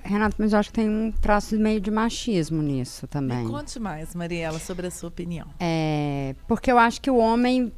[0.03, 3.45] Renato, mas eu acho que tem um traço meio de machismo nisso também.
[3.45, 5.47] Me conte mais, Mariela, sobre a sua opinião.
[5.60, 7.71] É, porque eu acho que o homem,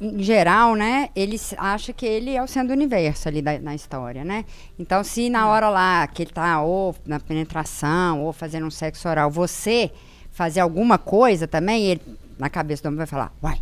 [0.00, 3.74] em geral, né, ele acha que ele é o centro do universo ali da- na
[3.74, 4.44] história, né?
[4.78, 9.08] Então, se na hora lá que ele tá ou na penetração ou fazendo um sexo
[9.08, 9.90] oral, você
[10.30, 12.02] fazer alguma coisa também, ele,
[12.38, 13.58] na cabeça do homem vai falar, uai,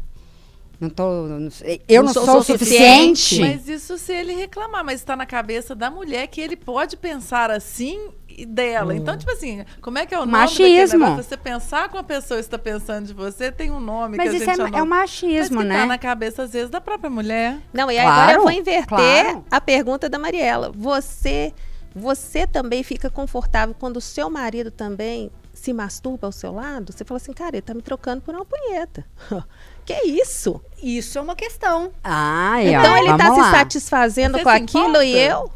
[0.81, 1.49] não tô, não
[1.89, 3.41] eu não, Não sou sou, o suficiente." suficiente.
[3.41, 7.51] Mas isso se ele reclamar, mas está na cabeça da mulher que ele pode pensar
[7.51, 8.95] assim e dela.
[8.95, 10.99] Então, tipo assim, como é que é o nome daquele Machismo.
[11.01, 11.25] negócio?
[11.25, 14.39] Você pensar com a pessoa está pensando de você, tem um nome Mas que a
[14.39, 15.81] isso gente é, é o Mas machismo, que né?
[15.81, 17.59] tá na cabeça, às vezes, da própria mulher.
[17.73, 19.45] Não, e Claro, agora eu vou inverter claro.
[19.51, 20.73] a pergunta da Mariela.
[20.75, 21.53] Você,
[21.95, 26.91] você também fica confortável quando o seu marido também se masturba ao seu lado?
[26.93, 29.05] Você fala assim, cara, ele tá me trocando por uma punheta.
[29.85, 30.61] que isso?
[30.83, 31.93] Isso é uma questão.
[32.03, 35.05] Ai, então ó, ele tá vamos se satisfazendo Você com se aquilo importa?
[35.05, 35.51] e eu?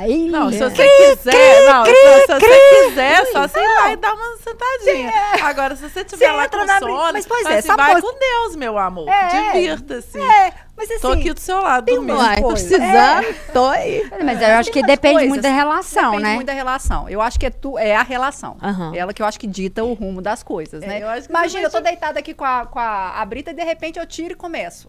[0.00, 0.70] Aí, Não, se é.
[0.70, 5.12] você quiser, não, se, se você quiser, só você ir lá e dar uma sentadinha.
[5.42, 8.00] Agora, se você tiver Você lá com na sono, brin- mas, pois é, assim, vai
[8.00, 9.08] com Deus, meu amor.
[9.08, 9.50] É.
[9.52, 10.16] Divirta-se.
[10.20, 12.16] É, mas assim, Tô aqui do seu lado, dormindo.
[12.16, 14.08] Uai, tô precisando, tô aí.
[14.24, 15.28] mas eu acho que depende coisas.
[15.30, 16.34] muito da relação, Depende né?
[16.36, 17.08] muito da relação.
[17.08, 18.56] Eu acho que é, tu, é a relação.
[18.62, 18.92] Aham.
[18.94, 20.98] Ela que eu acho que dita o rumo das coisas, É, né?
[21.02, 23.98] eu Imagina, eu tô deitada aqui com a, com a, a Brita e de repente
[23.98, 24.88] eu tiro e começo.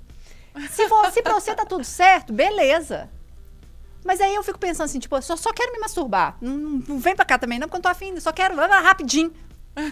[0.69, 3.10] Se, for, se pra você tá tudo certo, beleza.
[4.06, 6.38] Mas aí eu fico pensando assim, tipo, eu só, só quero me masturbar.
[6.42, 8.80] Não, não- vem pra cá também, não, porque eu tô afim, só quero vai lá,
[8.80, 9.32] rapidinho.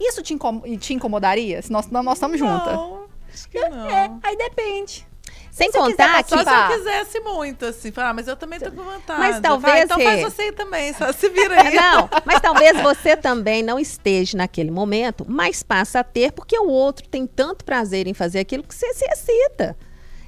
[0.00, 1.62] Isso te, incom- te incomodaria?
[1.62, 2.72] Se nós, nós estamos juntas.
[2.74, 3.88] Não, acho que não.
[3.88, 5.06] É, aí depende.
[5.50, 7.92] Sem Se quiser contar que Só se eu quisesse muito, assim.
[7.92, 9.20] Falar, ah, mas eu também tô com vontade.
[9.20, 11.74] Mas Vai, talvez então se- faz você também, só se vira aí.
[11.74, 16.68] Não, mas talvez você também não esteja naquele momento, mas passa a ter, porque o
[16.68, 19.76] outro tem tanto prazer em fazer aquilo que você se excita.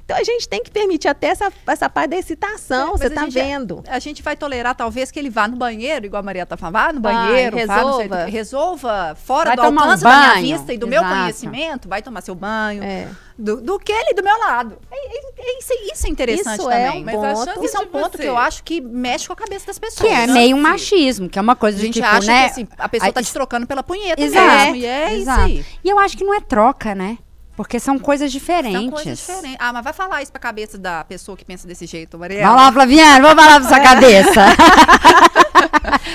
[0.05, 3.33] Então a gente tem que permitir até essa, essa parte da excitação, você tá gente-
[3.35, 3.83] vendo.
[3.88, 6.75] A gente vai tolerar, talvez, que ele vá no banheiro, igual a Maria tá falando,
[6.75, 8.25] vá no Vai, banheiro, vá, não sei, resolva.
[8.27, 10.57] resolva fora Vai do tomar um alcance da minha banho.
[10.59, 11.17] vista e do meu Exato.
[11.21, 13.09] conhecimento, vai tomar seu banho, É.
[13.38, 14.77] do, do que ele do meu lado.
[14.90, 17.01] É, é- é isso, isso é interessante Isso é também.
[17.03, 17.64] um Mas ponto.
[17.64, 19.79] Isso é um de ponto você- que eu acho que mexe com a cabeça das
[19.79, 20.07] pessoas.
[20.09, 22.45] Que é Não, meio um machismo, que é uma coisa A gente tipo, acha né?
[22.45, 24.47] que assim, a pessoa tá a- te trocando pela punheta Exato.
[24.47, 24.77] mesmo.
[24.77, 25.49] E é Exato.
[25.49, 25.67] isso aí.
[25.83, 27.17] E eu acho que não é troca, né?
[27.57, 28.81] Porque são coisas diferentes.
[28.81, 29.57] São coisas diferentes.
[29.61, 32.43] Ah, mas vai falar isso pra cabeça da pessoa que pensa desse jeito, Maria.
[32.47, 34.40] Vai lá, Flaviana, vamos falar pra sua cabeça.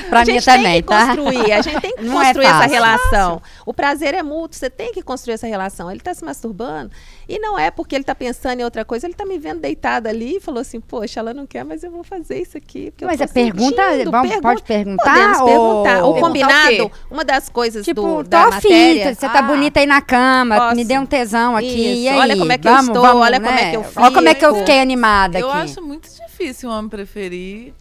[0.10, 1.08] pra a mim gente também, tem que tá?
[1.16, 2.72] construir, a gente tem que Não é construir essa fácil.
[2.74, 3.42] relação.
[3.66, 5.90] O prazer é mútuo, você tem que construir essa relação.
[5.90, 6.92] Ele tá se masturbando
[7.28, 10.10] e não é porque ele tá pensando em outra coisa, ele tá me vendo deitada
[10.10, 12.92] ali e falou assim: "Poxa, ela não quer, mas eu vou fazer isso aqui".
[12.92, 15.04] porque eu Mas tô é pergunta, sentindo." vamos- Pergun- pode perguntar?
[15.14, 15.46] Podemos ou...
[15.46, 15.80] perguntar.
[15.80, 16.92] O Perguntar o combinado, quê?
[17.12, 19.14] uma das coisas Tipo, do, tô da afim, matéria.
[19.16, 20.76] você tá Ah, bonita aí na cama, posso.
[20.76, 21.68] me dê um tesão aqui.
[21.68, 22.18] Isso, e aí?
[22.20, 23.70] olha como é que eu Vamos, estou, vamos, olha como é né?
[23.72, 24.60] que eu Olha como é que eu fico.
[24.66, 25.60] fiquei animada Eu aqui.
[25.62, 27.74] acho muito difícil um homem preferir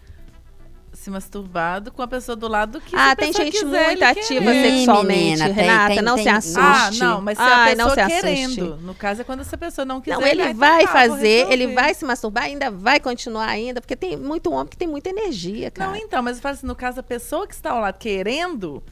[0.99, 3.87] se masturbado com a pessoa do lado do que Ah, a tem pessoa gente quiser,
[3.87, 4.71] muito ativa querer.
[4.79, 6.59] Sexualmente, menina, tem- Renata, tem- não tem- se assuste.
[6.61, 8.21] Ah, não, mas se a Ai, não pessoa se assuste.
[8.27, 8.77] querendo.
[8.79, 10.17] No caso é quando essa pessoa não quiser.
[10.19, 14.51] Não, ele vai fazer, ele vai se masturbar, ainda vai continuar ainda, porque tem muito
[14.53, 15.91] homem que tem muita energia, cara.
[15.91, 18.83] Não, então, mas eu falo assim, no caso, a pessoa que está ao lado querendo,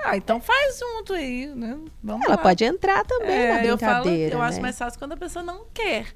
[0.00, 1.78] ah, então faz junto aí, né?
[2.02, 2.42] Vamos Ela lá.
[2.42, 4.62] pode entrar também É, na eu falo, brincadeira, eu acho né?
[4.62, 6.06] mais fácil quando a pessoa não quer.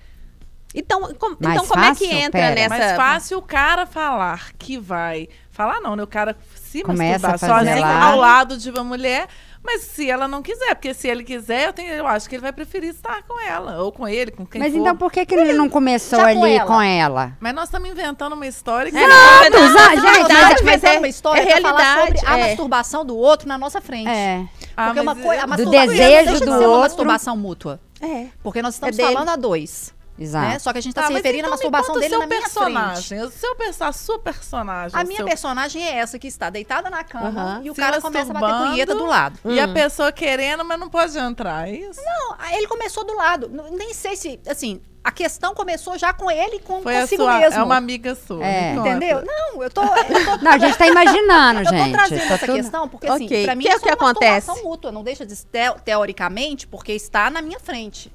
[0.79, 2.55] Então, com- Mais então como é que entra Pera.
[2.55, 2.69] nessa.
[2.69, 5.27] Mais fácil o cara falar que vai.
[5.51, 6.03] Falar não, né?
[6.03, 8.03] O cara se Começa masturbar sozinho lá.
[8.05, 9.27] ao lado de uma mulher.
[9.65, 12.43] Mas se ela não quiser, porque se ele quiser, eu, tenho, eu acho que ele
[12.43, 14.79] vai preferir estar com ela, ou com ele, com quem Mas for.
[14.79, 16.67] então por que, que ele não começou Já com ali ela.
[16.67, 17.33] com ela?
[17.41, 20.29] Mas nós estamos inventando uma história que É, você não, não- é Exato, é gente,
[20.37, 22.19] mas inventando é, uma história é pra falar realidade.
[22.21, 22.47] sobre a é.
[22.49, 24.09] masturbação do outro na nossa frente.
[24.09, 24.45] É.
[24.77, 26.81] Ah, Porque uma coisa, a masturbação desejo não deixa de do ser uma outro.
[26.83, 27.81] masturbação mútua.
[28.01, 28.27] É.
[28.45, 29.93] Porque nós estamos É falando a dois.
[30.19, 30.49] Exato.
[30.49, 30.59] Né?
[30.59, 32.27] Só que a gente está Tá, se referindo à então me masturbação dele seu na
[32.27, 33.23] minha personagem, frente.
[33.25, 34.99] O seu perso- a sua personagem.
[34.99, 37.61] A minha seu- personagem é essa que está deitada na cama Aham.
[37.65, 39.39] e o Se cara começa a bater punheta do lado.
[39.45, 39.75] E a Hum.
[39.75, 42.01] pessoa querendo, mas não pode entrar, é isso?
[42.03, 43.51] Não, ele começou do lado.
[43.73, 47.39] Nem sei se, assim, a questão começou já com ele com Foi a consigo sua,
[47.39, 47.61] mesmo.
[47.61, 48.45] é uma amiga sua.
[48.45, 48.75] É.
[48.75, 49.23] Entendeu?
[49.25, 49.89] Não, eu tô, eu
[50.25, 51.93] tô Não, a gente tá imaginando, Eu tô gente.
[51.93, 53.45] trazendo Tá essa tudo- questão porque, assim, Ok.
[53.45, 54.47] pra mim Que é o isso que é uma acontece?
[54.49, 54.91] masturbação mútua.
[54.91, 58.11] Não deixa de ser teo- teoricamente, porque está na minha frente.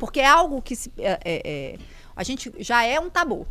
[0.00, 1.78] Porque é algo que se, é- é- é-
[2.16, 3.46] a gente já é um tabu.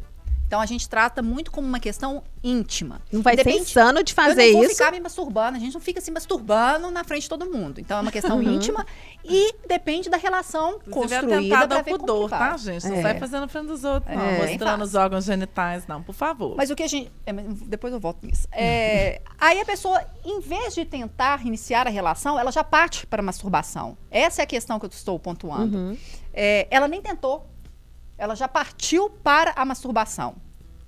[0.47, 2.99] Então a gente trata muito como uma questão íntima.
[3.11, 4.77] Não vai ser Independente- insano de fazer eu não vou isso.
[4.77, 7.79] ficar me masturbando, a gente não fica se masturbando na frente de todo mundo.
[7.79, 8.53] Então é uma questão Uhum.
[8.55, 8.83] íntima
[9.23, 12.87] e depende da relação é construída ao ver como pudor, que tá, gente?
[12.87, 13.01] Não É.
[13.03, 14.23] sai fazendo na frente dos outros, não.
[14.25, 14.47] É.
[14.47, 16.55] Mostrando os órgãos genitais, não, por favor.
[16.57, 17.11] Mas o que a gente.
[17.27, 17.31] é,
[17.67, 18.47] depois eu volto nisso.
[18.51, 23.21] É, aí a pessoa, em vez de tentar iniciar a relação, ela já parte para
[23.21, 23.95] a masturbação.
[24.09, 25.77] Essa é a questão que eu estou pontuando.
[25.77, 25.97] Uhum.
[26.33, 27.45] É, ela nem tentou.
[28.17, 30.35] Ela já partiu para a masturbação.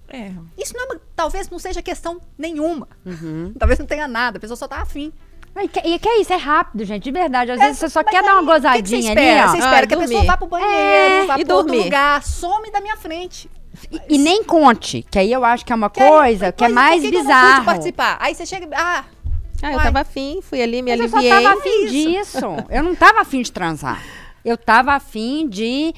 [0.10, 0.32] É.
[0.58, 2.88] Isso não é talvez não seja questão nenhuma.
[3.06, 3.54] Uhum.
[3.60, 4.38] Talvez não tenha nada.
[4.38, 5.14] A pessoa só tá afim.
[5.56, 6.32] E que, e que é isso?
[6.34, 7.52] É rápido, gente, de verdade.
[7.52, 9.44] Às vezes você só quer dar uma aí, o que que você gozadinha espera?
[9.44, 9.60] ali, Você ó.
[9.66, 10.28] espera Ah, que a pessoa dormir.
[10.28, 11.86] vá pro banheiro, É, vá e para outro dormir.
[11.86, 13.50] lugar, some da minha frente.
[13.90, 16.64] E, e nem conte, que aí eu acho que é uma Que aí- coisa que
[16.66, 17.66] é mais que que eu não bizarro.
[17.66, 18.18] participar?
[18.20, 18.68] Aí você chega.
[18.78, 19.06] Ah,
[19.64, 21.44] Ah, eu tava afim, fui ali, me Mas eu só aliviei.
[21.44, 22.38] tava afim disso.
[22.70, 24.02] Eu não tava afim de transar.
[24.44, 25.94] Eu tava afim de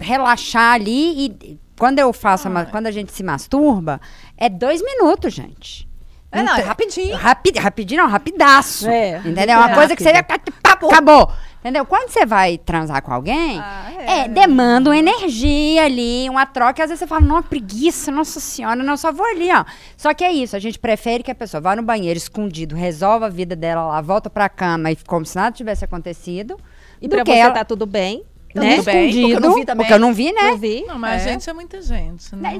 [0.00, 2.66] relaxar ali e quando eu faço, a Ai.
[2.66, 4.00] quando a gente se masturba,
[4.36, 5.86] é dois minutos, gente.
[6.32, 7.16] é, não, é tem- rapidinho.
[7.16, 8.88] Rapi, rapidinho, não, rapidaço.
[8.88, 9.54] É, entendeu?
[9.54, 10.52] É uma é coisa que você rápido.
[10.62, 10.90] acabou.
[10.90, 11.32] acabou.
[11.60, 11.84] Entendeu?
[11.84, 14.28] Quando você vai transar com alguém, Ah, é.
[14.28, 18.76] demanda uma energia ali, uma troca, e às vezes você fala, não, preguiça, nossa senhora,
[18.84, 19.64] não, só vou ali, ó.
[19.96, 23.26] Só que é isso, a gente prefere que a pessoa vá no banheiro escondido, resolva
[23.26, 26.56] a vida dela lá, volta pra cama e como se nada tivesse acontecido.
[27.00, 28.22] E do pra que você ela- tá tudo bem,
[28.54, 28.76] Tá né?
[28.76, 29.76] tudo bem, escondido, porque eu não vi também.
[29.86, 30.42] porque eu não vi, né?
[30.42, 30.84] Não vi.
[30.88, 31.28] Não, mas É.
[31.28, 32.58] a gente é muita gente, né?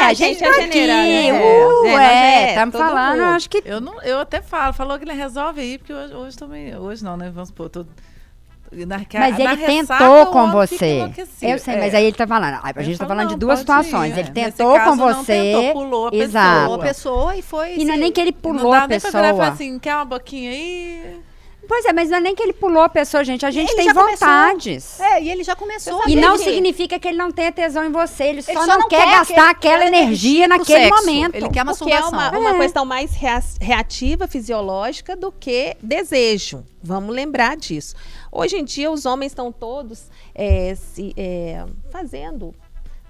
[0.00, 0.66] É, a gente é tá general,
[1.00, 1.32] aqui, né?
[1.32, 3.30] uh, É, é, é, estamos todo falando, mundo.
[3.34, 6.36] acho que Eu, não, eu até falo, falou que ele resolve aí, porque hoje, hoje
[6.36, 6.76] também.
[6.76, 7.30] Hoje não, né?
[7.34, 7.84] Vamos supor, tô.
[8.74, 11.02] Na, Mas na ele ressaca, tentou com você.
[11.42, 11.78] Eu sei, É.
[11.78, 12.54] mas aí ele tá falando.
[12.62, 14.16] A Eu gente tá falando de não, duas pode ir, situações.
[14.16, 14.20] é.
[14.20, 15.32] Ele Nesse tentou caso, com você.
[15.34, 16.60] tentou, pulou a Exato.
[16.62, 17.74] Pulou a pessoa e foi.
[17.76, 19.22] E não é se- nem que ele Não pulou dá a nem pra virar e
[19.32, 19.48] falar pessoa.
[19.48, 21.20] assim, quer uma boquinha aí?
[21.74, 23.46] Pois é, mas não é nem que ele pulou a pessoa, gente.
[23.46, 24.28] A gente Ele tem já começou.
[24.28, 25.00] vontades.
[25.00, 26.02] É, e ele já começou.
[26.06, 28.24] E não significa que ele não tenha tesão em você.
[28.24, 31.00] Ele só, só não, não quer, quer gastar aquela energia naquele sexo.
[31.06, 31.34] momento.
[31.34, 32.58] Ele quer a Porque é uma, uma É.
[32.58, 36.62] questão mais rea- reativa, fisiológica, do que desejo.
[36.82, 37.94] Vamos lembrar disso.
[38.30, 42.54] Hoje em dia, os homens estão todos é, se, é, fazendo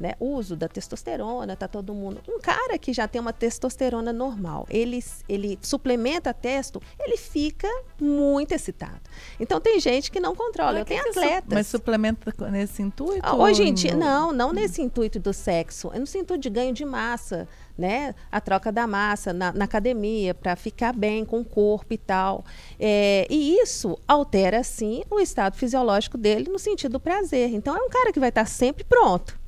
[0.02, 2.20] né, uso da testosterona, tá todo mundo.
[2.28, 7.68] Um cara que já tem uma testosterona normal, ele, ele suplementa a testo, ele fica
[8.00, 9.00] muito excitado.
[9.38, 10.80] Então tem gente que não controla.
[10.80, 11.44] Eu tenho su- atletas.
[11.54, 13.20] Mas suplementa nesse intuito?
[13.22, 16.72] Ah, Hoje em dia, não, não nesse intuito do sexo, é no intuito de ganho
[16.74, 17.46] de massa,
[17.78, 18.12] né?
[18.30, 22.44] A troca da massa na, na academia para ficar bem com o corpo e tal.
[22.80, 27.50] É, e isso altera, sim, o estado fisiológico dele no sentido do prazer.
[27.54, 29.40] Então, é um cara que vai estar sempre pronto.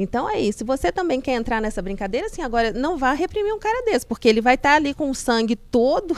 [0.00, 0.58] Então é isso.
[0.58, 4.06] Se você também quer entrar nessa brincadeira, assim, agora não vá reprimir um cara desse,
[4.06, 6.16] porque ele vai estar ali com o sangue todo,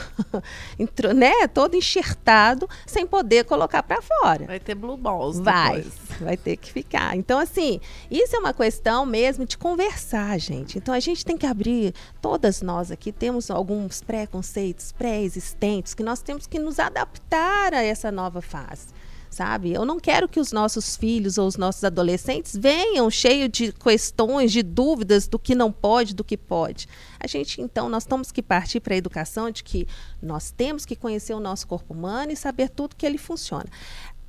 [1.16, 4.44] né, todo enxertado, sem poder colocar para fora.
[4.44, 5.94] Vai ter blue balls Vai, depois.
[6.20, 7.16] vai ter que ficar.
[7.16, 10.76] Então, assim, isso é uma questão mesmo de conversar, gente.
[10.76, 16.20] Então, a gente tem que abrir, todas nós aqui temos alguns preconceitos pré-existentes que nós
[16.20, 18.99] temos que nos adaptar a essa nova fase.
[19.30, 19.72] Sabe?
[19.72, 24.50] Eu não quero que os nossos filhos ou os nossos adolescentes venham cheios de questões,
[24.50, 26.88] de dúvidas do que não pode, do que pode.
[27.20, 29.86] A gente, então, nós temos que partir para a educação de que
[30.20, 33.66] nós temos que conhecer o nosso corpo humano e saber tudo que ele funciona.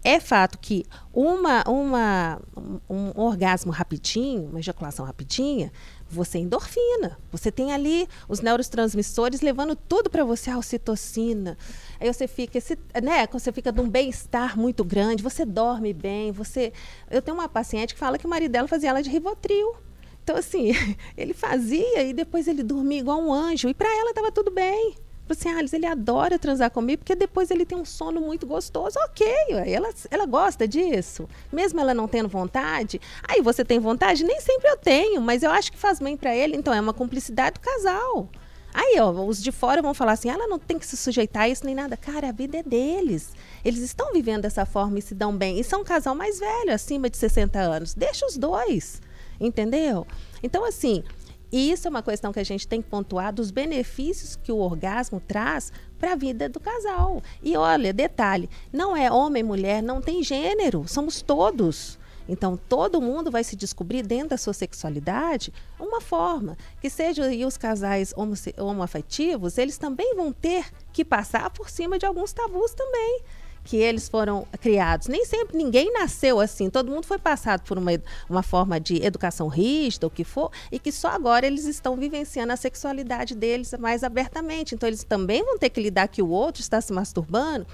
[0.03, 0.83] É fato que
[1.13, 2.41] uma, uma,
[2.89, 5.71] um, orgasmo rapidinho, uma ejaculação rapidinha,
[6.09, 7.19] você é endorfina.
[7.31, 11.55] Você tem ali os neurotransmissores levando tudo para você, a ocitocina.
[11.99, 16.31] Aí você fica, esse, né, você fica de um bem-estar muito grande, você dorme bem,
[16.31, 16.73] você...
[17.09, 19.75] Eu tenho uma paciente que fala que o marido dela fazia ela de Rivotril.
[20.23, 20.71] Então, assim,
[21.15, 23.69] ele fazia e depois ele dormia igual um anjo.
[23.69, 24.95] E para ela estava tudo bem.
[25.31, 28.97] Assim, ah, Alice, ele adora transar comigo porque depois ele tem um sono muito gostoso.
[29.05, 29.27] Ok,
[29.65, 31.27] ela, ela gosta disso.
[31.51, 32.99] Mesmo ela não tendo vontade.
[33.27, 34.23] Aí você tem vontade?
[34.23, 36.55] Nem sempre eu tenho, mas eu acho que faz bem para ele.
[36.55, 38.29] Então é uma cumplicidade do casal.
[38.73, 41.49] Aí, ó, os de fora vão falar assim: ela não tem que se sujeitar a
[41.49, 41.97] isso nem nada.
[41.97, 43.31] Cara, a vida é deles.
[43.65, 45.59] Eles estão vivendo dessa forma e se dão bem.
[45.59, 47.93] E são um casal mais velho, acima de 60 anos.
[47.93, 49.01] Deixa os dois.
[49.39, 50.05] Entendeu?
[50.43, 51.03] Então, assim,
[51.51, 55.19] isso é uma questão que a gente tem que pontuar dos benefícios que o orgasmo
[55.19, 57.21] traz para a vida do casal.
[57.43, 61.99] E olha, detalhe: não é homem, mulher, não tem gênero, somos todos.
[62.29, 66.57] Então, todo mundo vai se descobrir dentro da sua sexualidade uma forma.
[66.79, 68.13] Que seja e os casais
[68.57, 73.21] homoafetivos, eles também vão ter que passar por cima de alguns tabus também
[73.63, 75.07] que eles foram criados.
[75.07, 77.91] Nem sempre ninguém nasceu assim, todo mundo foi passado por uma,
[78.29, 82.53] uma forma de educação rígida, o que for, e que só agora eles estão vivenciando
[82.53, 84.75] a sexualidade deles mais abertamente.
[84.75, 87.65] Então eles também vão ter que lidar que o outro está se masturbando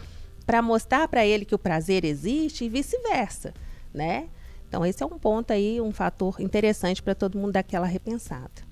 [0.45, 3.53] para mostrar para ele que o prazer existe e vice-versa,
[3.93, 4.29] né?
[4.67, 8.66] Então, esse é um ponto aí, um fator interessante para todo mundo dar aquela repensada.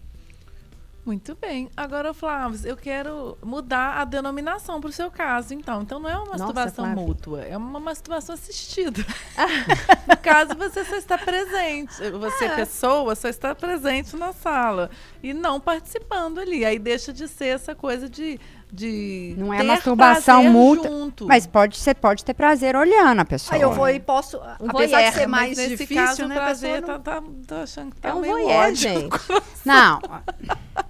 [1.06, 1.70] Muito bem.
[1.78, 5.84] Agora, Flávio, eu quero mudar a denominação para o seu caso, então.
[5.84, 9.06] Então, não é uma masturbação Nossa, mútua, é uma masturbação assistida.
[10.10, 11.94] no caso, você só está presente.
[12.10, 12.56] Você, é.
[12.56, 14.90] pessoa, só está presente na sala
[15.22, 16.66] e não participando ali.
[16.66, 18.40] Aí deixa de ser essa coisa de
[18.76, 23.56] de não é masturbação mútua, mas pode ser pode ter prazer olhando a pessoa.
[23.56, 26.82] Aí eu vou e posso, um apesar voyeur, de ser mais difícil, caso, né, prazer
[26.82, 26.88] não...
[26.88, 29.10] tá, tá, tá achando que tá é um meio voyeur, gente.
[29.66, 30.00] Não.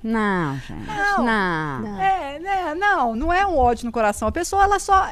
[0.03, 0.85] Não, gente.
[0.85, 1.23] Não.
[1.23, 2.01] não.
[2.01, 4.27] É, né, não, não é um ódio no coração.
[4.27, 5.07] A pessoa ela só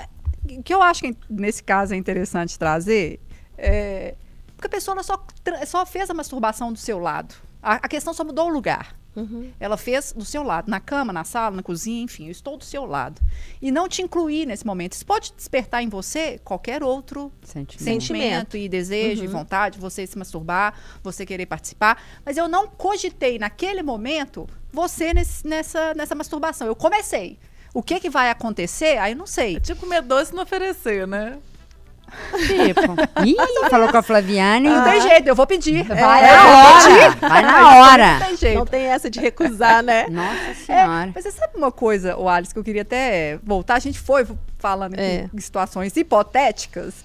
[0.65, 3.21] que eu acho que nesse caso é interessante trazer
[3.57, 4.15] é,
[4.57, 5.23] porque a pessoa só
[5.65, 7.35] só fez a masturbação do seu lado.
[7.61, 8.93] A, a questão só mudou o lugar.
[9.15, 9.51] Uhum.
[9.59, 12.63] Ela fez do seu lado, na cama, na sala, na cozinha, enfim, eu estou do
[12.63, 13.21] seu lado.
[13.61, 14.93] E não te incluir nesse momento.
[14.93, 19.25] Isso pode despertar em você qualquer outro sentimento, sentimento e desejo uhum.
[19.25, 20.73] e vontade, você se masturbar,
[21.03, 22.01] você querer participar.
[22.25, 26.65] Mas eu não cogitei naquele momento você nesse, nessa, nessa masturbação.
[26.65, 27.37] Eu comecei.
[27.73, 28.97] O que, que vai acontecer?
[28.97, 29.57] Aí eu não sei.
[29.57, 31.39] É tipo comer doce não oferecer, né?
[32.33, 34.69] Tipo, ih, falou com a Flaviane.
[34.69, 35.83] Não tem jeito, eu vou pedir.
[35.83, 37.09] Vai é, na hora.
[37.21, 38.19] Vai na hora.
[38.19, 38.57] Não tem jeito.
[38.57, 40.07] Não tem essa de recusar, né?
[40.11, 41.09] Nossa é, Senhora.
[41.09, 43.75] É, mas você sabe uma coisa, o Alice, que eu queria até voltar?
[43.75, 44.25] A gente foi
[44.57, 45.29] falando é.
[45.33, 46.95] em situações hipotéticas.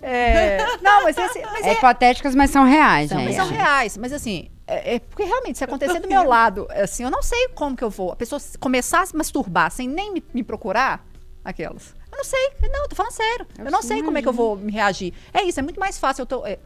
[0.00, 3.34] É, não, mas, esse, mas é, hipotéticas, mas são reais, são, gente.
[3.34, 7.10] São reais, mas assim, é, é, porque realmente, se acontecer do meu lado, assim, eu
[7.10, 8.12] não sei como que eu vou.
[8.12, 11.04] A pessoa começar a se masturbar sem nem me, me procurar,
[11.44, 11.94] aquelas.
[12.18, 12.50] Eu não sei.
[12.70, 13.46] Não, tô falando sério.
[13.58, 15.14] Eu, eu não sei como é que eu vou me reagir.
[15.32, 16.22] É isso, é muito mais fácil.
[16.22, 16.44] Eu tô.
[16.44, 16.58] É,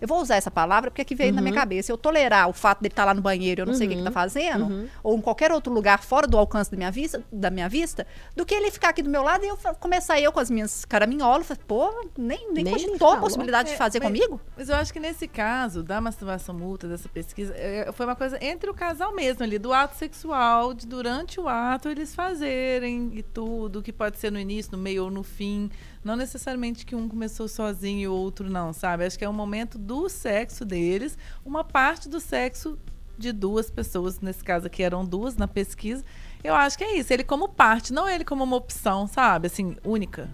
[0.00, 1.36] eu vou usar essa palavra porque é que veio uhum.
[1.36, 1.60] na minha uhum.
[1.60, 1.92] cabeça.
[1.92, 3.78] Eu tolerar o fato dele estar tá lá no banheiro, eu não uhum.
[3.78, 4.14] sei o que ele está uhum.
[4.14, 4.88] fazendo, uhum.
[5.02, 8.06] ou em qualquer outro lugar fora do alcance da minha, vista, da minha vista,
[8.36, 10.84] do que ele ficar aqui do meu lado e eu começar eu com as minhas
[10.84, 11.48] caraminholas.
[11.66, 14.40] Pô, nem, nem, nem cogitou a possibilidade é, de fazer mas, comigo.
[14.56, 18.42] Mas eu acho que nesse caso da masturbação multa, dessa pesquisa, é, foi uma coisa
[18.44, 23.22] entre o casal mesmo ali, do ato sexual, de durante o ato eles fazerem e
[23.22, 25.70] tudo, que pode ser no início, no meio ou no fim.
[26.04, 29.04] Não necessariamente que um começou sozinho e o outro não, sabe?
[29.04, 32.78] Acho que é um momento do sexo deles, uma parte do sexo
[33.16, 36.04] de duas pessoas, nesse caso aqui eram duas na pesquisa.
[36.44, 39.46] Eu acho que é isso, ele como parte, não ele como uma opção, sabe?
[39.46, 40.28] Assim, única.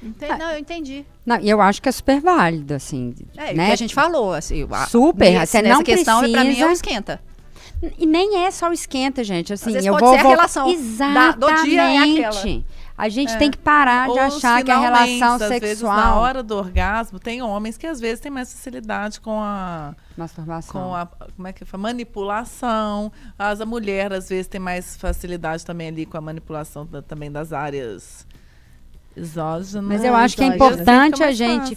[0.00, 1.04] Entendi, não, eu entendi.
[1.26, 3.12] Não, e eu acho que é super válido, assim.
[3.36, 3.66] É, né?
[3.66, 4.66] que a gente falou, assim.
[4.88, 6.40] Super, nesse, você não questão, precisa...
[6.40, 7.20] pra mim, é um esquenta.
[7.98, 9.52] E nem é só o esquenta, gente.
[9.52, 10.14] Assim, eu vou, vou...
[10.14, 11.38] a relação Exatamente.
[11.38, 12.62] Da, do dia é aquela.
[13.00, 13.36] A gente é.
[13.38, 15.60] tem que parar de Ou achar que a relação sexual.
[15.60, 19.94] Vezes, na hora do orgasmo, tem homens que às vezes têm mais facilidade com a.
[20.18, 20.82] Masturbação.
[20.82, 21.06] Com a.
[21.06, 21.84] Como é que fala?
[21.84, 23.10] Manipulação.
[23.38, 27.32] As, a mulher, às vezes, tem mais facilidade também ali com a manipulação da, também
[27.32, 28.26] das áreas
[29.16, 29.88] Exógeno.
[29.88, 31.76] Mas eu acho que é importante a gente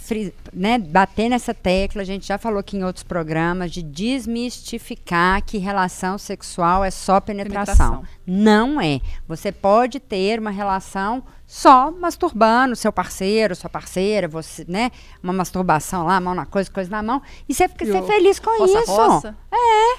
[0.53, 2.01] né, bater nessa tecla.
[2.01, 7.19] A gente já falou aqui em outros programas de desmistificar que relação sexual é só
[7.19, 8.01] penetração.
[8.01, 8.03] penetração.
[8.25, 9.01] Não é.
[9.27, 14.91] Você pode ter uma relação só masturbando seu parceiro, sua parceira, você, né?
[15.21, 17.21] Uma masturbação lá, mão na coisa, coisa na mão.
[17.49, 18.91] E você fica feliz com roça, isso.
[18.91, 19.35] Roça.
[19.51, 19.97] É.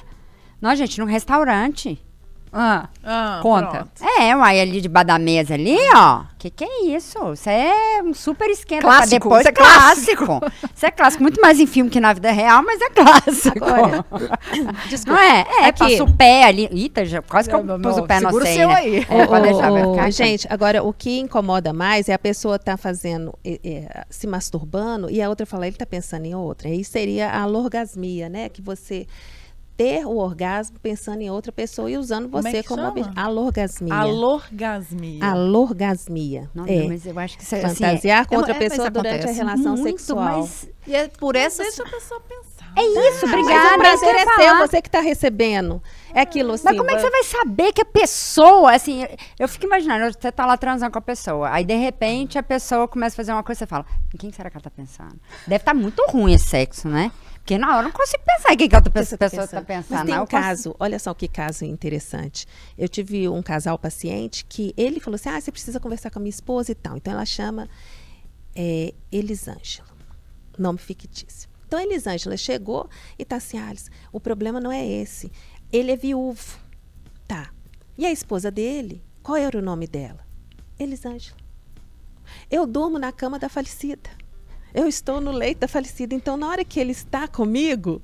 [0.61, 2.01] Nós, gente, num restaurante.
[2.57, 3.89] Ah, ah conta.
[3.97, 4.21] Pronto.
[4.21, 6.23] É, uai, ali debaixo da mesa ali, ó.
[6.39, 7.33] Que que é isso?
[7.33, 9.41] Isso é um super esquenta clássico, depois.
[9.41, 10.41] Isso é clássico.
[10.77, 11.23] isso é clássico.
[11.23, 13.65] Muito mais em filme que na vida real, mas é clássico.
[13.65, 14.05] Agora,
[15.07, 15.47] Não é?
[15.49, 15.79] É, é que...
[15.81, 16.69] passa o pé ali.
[16.71, 18.75] Eita, já, quase que eu não, pus o pé no seu né?
[18.75, 19.07] aí.
[19.09, 20.11] É, pode deixar, vai ficar.
[20.13, 25.11] Gente, agora, o que incomoda mais é a pessoa tá fazendo, é, é, se masturbando,
[25.11, 26.69] e a outra fala, ele tá pensando em outra.
[26.69, 28.49] Aí seria a lorgasmia, né?
[28.49, 29.09] Que você
[29.77, 32.91] ter o orgasmo pensando em outra pessoa e usando Como é você que como chama?
[32.93, 33.19] objeto.
[33.19, 33.95] Alorgasmia.
[33.95, 35.25] Alorgasmia.
[35.25, 36.51] Alorgasmia.
[36.55, 36.87] Não, é.
[36.87, 39.39] mas eu acho que isso é Fantasiar com é- outra é, pessoa durante a acontece
[39.39, 40.39] relação muito, sexual.
[40.41, 42.73] mas E é por Não essas deixa a pessoa pensar.
[42.77, 43.75] é isso, Mas obrigada.
[43.75, 45.83] o prazer isso que eu é seu, você que está recebendo.
[46.15, 46.65] É aquilo assim.
[46.65, 49.05] Mas como é que você vai saber que a pessoa, assim,
[49.39, 52.87] eu fico imaginando, você tá lá transando com a pessoa, aí de repente a pessoa
[52.87, 55.19] começa a fazer uma coisa, você fala, em quem será que ela tá pensando?
[55.47, 57.11] Deve estar muito ruim esse sexo, né?
[57.45, 59.29] Porque na hora eu não consigo pensar em quem que a outra que pessoa, tá
[59.29, 59.99] pessoa tá pensando?
[59.99, 62.47] Mas tem um eu consigo- caso, olha só que caso interessante.
[62.77, 66.23] Eu tive um casal paciente que ele falou assim: ah, você precisa conversar com a
[66.23, 66.97] minha esposa e tal.
[66.97, 67.69] Então ela chama
[68.57, 69.87] é, Elisângela,
[70.59, 71.47] nome fictício.
[71.67, 72.89] Então Elisângela chegou
[73.19, 75.31] e tá assim: Alice, o problema não é esse.
[75.71, 76.59] Ele é viúvo.
[77.29, 77.51] Tá.
[77.99, 80.27] E a esposa dele, qual era o nome dela?
[80.79, 81.37] Elisângela.
[82.51, 84.09] Eu durmo na cama da falecida.
[84.75, 86.15] Eu estou no leito da falecida.
[86.15, 88.03] Então, na hora que ele está comigo,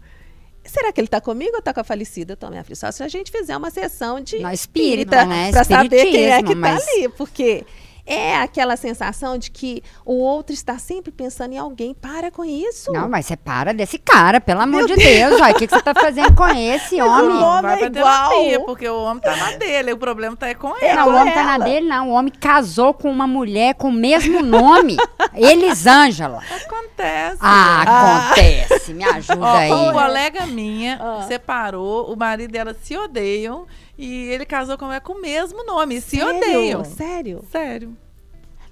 [0.65, 2.35] será que ele está comigo ou está com a falecida?
[2.35, 5.25] Eu tô, minha filha, só se a gente fizer uma sessão de Não, espírita, espírita,
[5.27, 5.51] né?
[5.51, 7.09] para saber quem é que está mas- ali.
[7.09, 7.65] Porque
[8.13, 11.95] é aquela sensação de que o outro está sempre pensando em alguém.
[11.95, 12.93] Para com isso.
[12.93, 15.41] Não, mas você para desse cara, pelo amor de Deus.
[15.41, 17.37] O que, que você tá fazendo com esse Mas o homem?
[17.43, 18.29] homem vai é pra igual.
[18.31, 20.93] terapia, porque o homem tá na dele, o problema tá é com ele.
[20.95, 22.09] Não, o homem tá na dele, não.
[22.11, 24.97] O homem casou com uma mulher com o mesmo nome.
[25.35, 26.43] Elisângela.
[26.65, 27.39] Acontece.
[27.41, 28.95] Ah, acontece.
[28.95, 29.71] Me ajuda Ó, aí.
[29.71, 31.25] uma colega minha Ah.
[31.27, 33.67] separou, o marido dela se odeiam
[34.05, 36.37] e ele casou com ela com o mesmo nome, se Sério?
[36.37, 36.85] odeiam.
[36.85, 37.45] Sério?
[37.51, 37.97] Sério.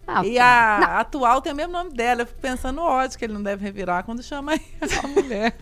[0.06, 2.22] Não, E a atual tem o mesmo nome dela.
[2.22, 4.54] Eu fico pensando ódio que ele não deve revirar quando chama
[5.04, 5.54] a mulher.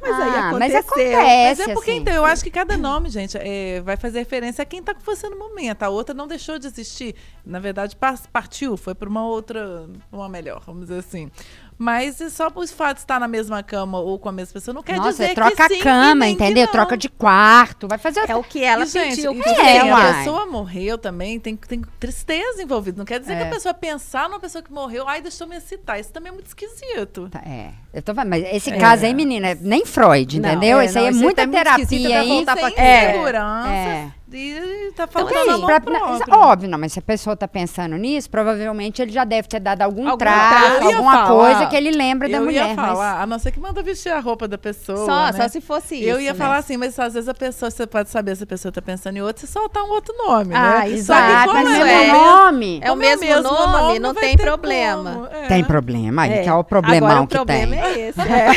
[0.00, 0.58] Mas aí Ah, aconteceu.
[0.58, 1.14] mas acontece.
[1.14, 2.00] Mas é porque, assim.
[2.00, 5.02] então, eu acho que cada nome, gente, é, vai fazer referência a quem tá com
[5.02, 5.82] você no momento.
[5.82, 7.14] A outra não deixou de existir.
[7.44, 7.94] Na verdade,
[8.32, 11.30] partiu, foi para uma outra, uma melhor, vamos dizer assim.
[11.76, 14.72] Mas e só por fato de estar na mesma cama ou com a mesma pessoa,
[14.74, 16.68] não quer Nossa, dizer troca que sim a cama, que entendeu?
[16.68, 17.88] Troca de quarto.
[17.88, 19.34] Vai fazer É o que ela E, gente, sentiu.
[19.42, 22.96] que É, bem, a pessoa morreu também, tem, tem tristeza envolvida.
[22.98, 23.46] Não quer dizer que É.
[23.48, 25.98] a pessoa pensar numa pessoa que morreu, ai, deixa eu me excitar.
[25.98, 27.28] Isso também é muito esquisito.
[27.28, 30.80] Tá, É, eu tô falando, mas esse caso aí, menina, é nem Freud, Não, entendeu?
[30.80, 32.28] é, Isso aí não, é muita tá terapia pra aí.
[32.28, 33.12] voltar pra Sem quem é.
[33.12, 33.68] segurança.
[33.68, 34.08] É.
[34.36, 35.92] E tá Então, faltando assim, Pra- próprio.
[36.26, 39.60] não, óbvio, não, mas se a pessoa tá pensando nisso, provavelmente ele já deve ter
[39.60, 40.24] dado algum, Algum.
[40.24, 42.66] Eu ia alguma falar, coisa que ele lembra da eu mulher.
[42.70, 45.06] ia mas- falar, a não ser que manda vestir a roupa da pessoa.
[45.06, 45.32] Só, né?
[45.34, 46.08] só se fosse isso.
[46.08, 46.38] Eu ia né?
[46.38, 49.16] falar assim, mas às vezes a pessoa, você pode saber se a pessoa tá pensando
[49.18, 50.88] em outro, se soltar um outro nome, Ah, né?
[50.90, 52.12] isso Só que é, como mas mesmo é.
[52.12, 52.78] nome.
[52.82, 55.12] É o como mesmo nome, não vai tem problema.
[55.12, 55.46] como, é.
[55.46, 56.42] Tem problema, aí É.
[56.42, 57.83] que é o problemão Agora, o que problema tem.
[57.84, 58.20] É esse.
[58.20, 58.50] é.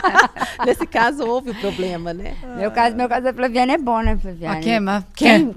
[0.66, 2.34] Nesse caso, houve o problema, né?
[2.56, 4.56] Meu caso, meu caso da Flaviane é bom, né, Flaviane?
[4.56, 5.04] Ah, quem, mas-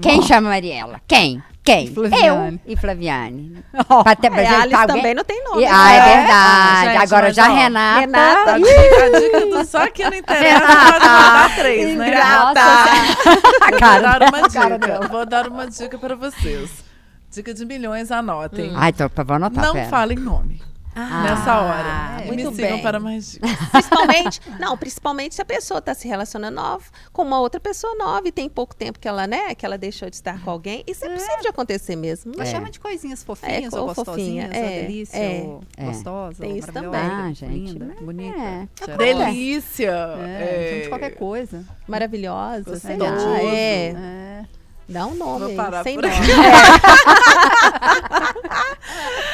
[0.01, 1.01] Quem, chama Mariela?
[1.07, 1.41] Quem?
[1.64, 1.93] Quem?
[1.93, 2.59] Flaviane.
[2.66, 3.64] Eu e Flaviane.
[4.03, 5.61] Pra ter- pra É, gente- a Alice alguém- também não tem nome.
[5.61, 5.72] E- né?
[5.74, 6.03] ah, é É.
[6.18, 6.32] verdade.
[6.34, 7.99] Ah, gente, Agora já ó, Renata.
[8.01, 8.51] Renata.
[8.53, 12.07] A dica, a dica do só que não interessa pode mandar três, né?
[12.07, 12.61] Ingrata.
[13.72, 15.07] Vou dar uma cara dica.
[15.07, 16.70] Vou dar uma dica pra vocês.
[17.32, 18.74] Dica de milhões, anotem.
[18.76, 19.88] Ai, tô, vou anotar, não pera.
[19.89, 20.61] falem nome
[20.96, 22.22] Ah, nessa hora.
[22.22, 22.82] é, me muito sigam bem.
[22.82, 23.50] para mais dicas.
[23.72, 28.28] Principalmente, não, principalmente se a pessoa está se relacionando nova com uma outra pessoa nova
[28.28, 30.84] e tem pouco tempo que ela, né, que ela deixou de estar com alguém.
[30.88, 32.34] Isso é, possível de acontecer mesmo.
[32.38, 32.52] Mas É.
[32.52, 35.41] chama de coisinhas fofinhas É, ou ou fofinha, gostosinhas, é, ou delícia, é.
[35.44, 35.86] ou É.
[35.86, 37.00] gostosa, Tem ou isso também.
[37.02, 38.98] Ah, gente, linda, mas bonita, é.
[38.98, 39.91] Delícia!
[39.91, 41.66] É, chama de qualquer coisa.
[41.88, 43.10] Maravilhosa, sei lá.
[43.10, 43.38] Gostoso.
[43.56, 44.46] É.
[44.94, 46.16] Dá um nome Vou parar sem por nome.
[46.16, 46.32] aqui.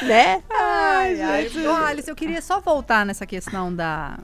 [0.01, 0.05] É.
[0.05, 0.43] né?
[0.49, 1.68] Ai, Ai, gente.
[1.68, 4.18] Alice, eu queria só voltar nessa questão da.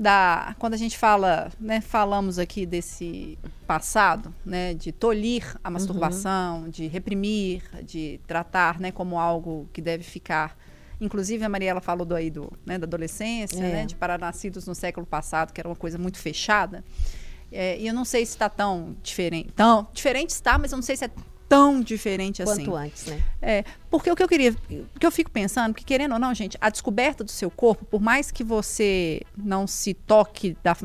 [0.00, 3.36] Da, quando a gente fala, né, falamos aqui desse
[3.66, 10.04] passado, né, de tolir a masturbação, de reprimir, de tratar, né, como algo que deve
[10.04, 10.56] ficar.
[11.00, 13.72] Inclusive a Mariela falou do aí do, né, da adolescência, É.
[13.72, 16.84] né, de paranascidos no século passado, que era uma coisa muito fechada.
[17.50, 19.50] É, e eu não sei se está tão diferente.
[19.52, 21.10] Tão diferente está, mas eu não sei se é
[21.48, 22.64] tão diferente assim.
[22.66, 23.24] Quanto antes, né?
[23.40, 24.54] É, porque o que eu queria,
[24.94, 27.84] o que eu fico pensando, que querendo ou não, gente, a descoberta do seu corpo,
[27.86, 30.76] por mais que você não se toque da,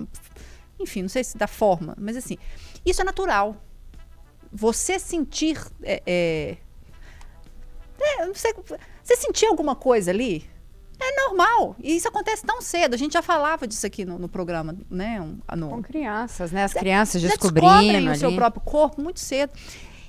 [0.80, 2.38] enfim, não sei se da forma, mas assim,
[2.86, 3.58] isso é natural.
[4.52, 6.58] Você sentir, é, é,
[8.00, 8.54] é, não sei,
[9.04, 10.50] você sentir alguma coisa ali,
[11.04, 11.76] é normal.
[11.82, 12.94] E isso acontece tão cedo.
[12.94, 15.20] A gente já falava disso aqui no, no programa, né?
[15.22, 16.64] um- no, Com crianças, né?
[16.64, 18.20] As crianças já descobrindo descobrem o ali.
[18.20, 19.52] seu próprio corpo muito cedo.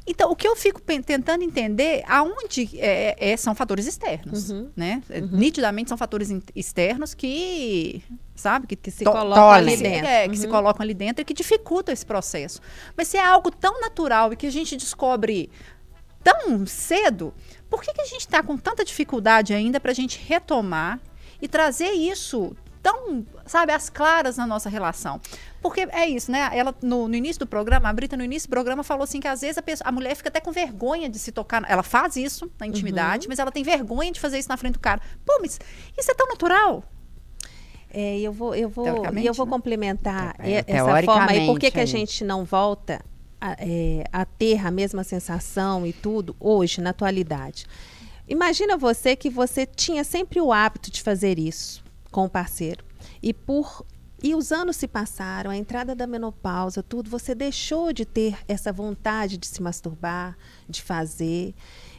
[0.07, 4.71] Então, o que eu fico tentando entender, aonde é, é- são fatores externos, Uhum.
[4.77, 5.03] né?
[5.09, 8.03] É, Nitidamente são fatores externos que,
[8.37, 10.07] sabe, que, Que se to- colocam ali dentro.
[10.07, 10.53] é, que se Uhum.
[10.53, 12.61] colocam ali dentro e que dificultam esse processo.
[12.95, 15.51] Mas se é algo tão natural e que a gente descobre
[16.23, 17.33] tão cedo,
[17.69, 21.01] por que, que a gente está com tanta dificuldade ainda para a gente retomar
[21.41, 25.19] e trazer isso tão, sabe, às claras na nossa relação.
[25.62, 26.51] Porque é isso, né?
[26.53, 29.27] Ela, no, no início do programa, a Brita, no início do programa, falou assim que
[29.27, 31.65] às vezes a, pessoa, a mulher fica até com vergonha de se tocar.
[31.67, 34.81] Ela faz isso na intimidade, mas ela tem vergonha de fazer isso na frente do
[34.81, 35.01] cara.
[35.25, 35.59] Pô, mas
[35.99, 36.85] isso é tão natural.
[37.91, 38.87] É, eu vou, eu vou,
[39.17, 39.53] e eu vou né?
[39.53, 41.47] complementar é, essa forma aí.
[41.47, 43.01] Por que, que a gente não volta
[43.45, 47.67] a, é, a ter a mesma sensação e tudo hoje, na atualidade?
[48.27, 52.83] Imagina você que você tinha sempre o hábito de fazer isso com o parceiro.
[53.23, 53.85] E por
[54.23, 58.73] e os anos se passaram, a entrada da menopausa, tudo, você deixou de ter essa
[58.73, 60.35] vontade de se masturbar,
[60.67, 61.55] de fazer.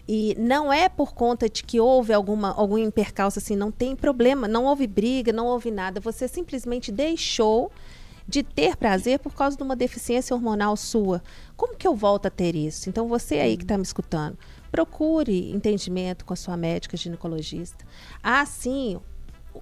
[0.07, 4.47] E não é por conta de que houve alguma algum impercalço assim, não tem problema,
[4.47, 5.99] não houve briga, não houve nada.
[5.99, 7.71] Você simplesmente deixou
[8.27, 11.21] de ter prazer por causa de uma deficiência hormonal sua.
[11.55, 12.89] Como que eu volto a ter isso?
[12.89, 14.37] Então você aí que está me escutando,
[14.71, 17.85] procure entendimento com a sua médica ginecologista.
[18.23, 18.99] Há sim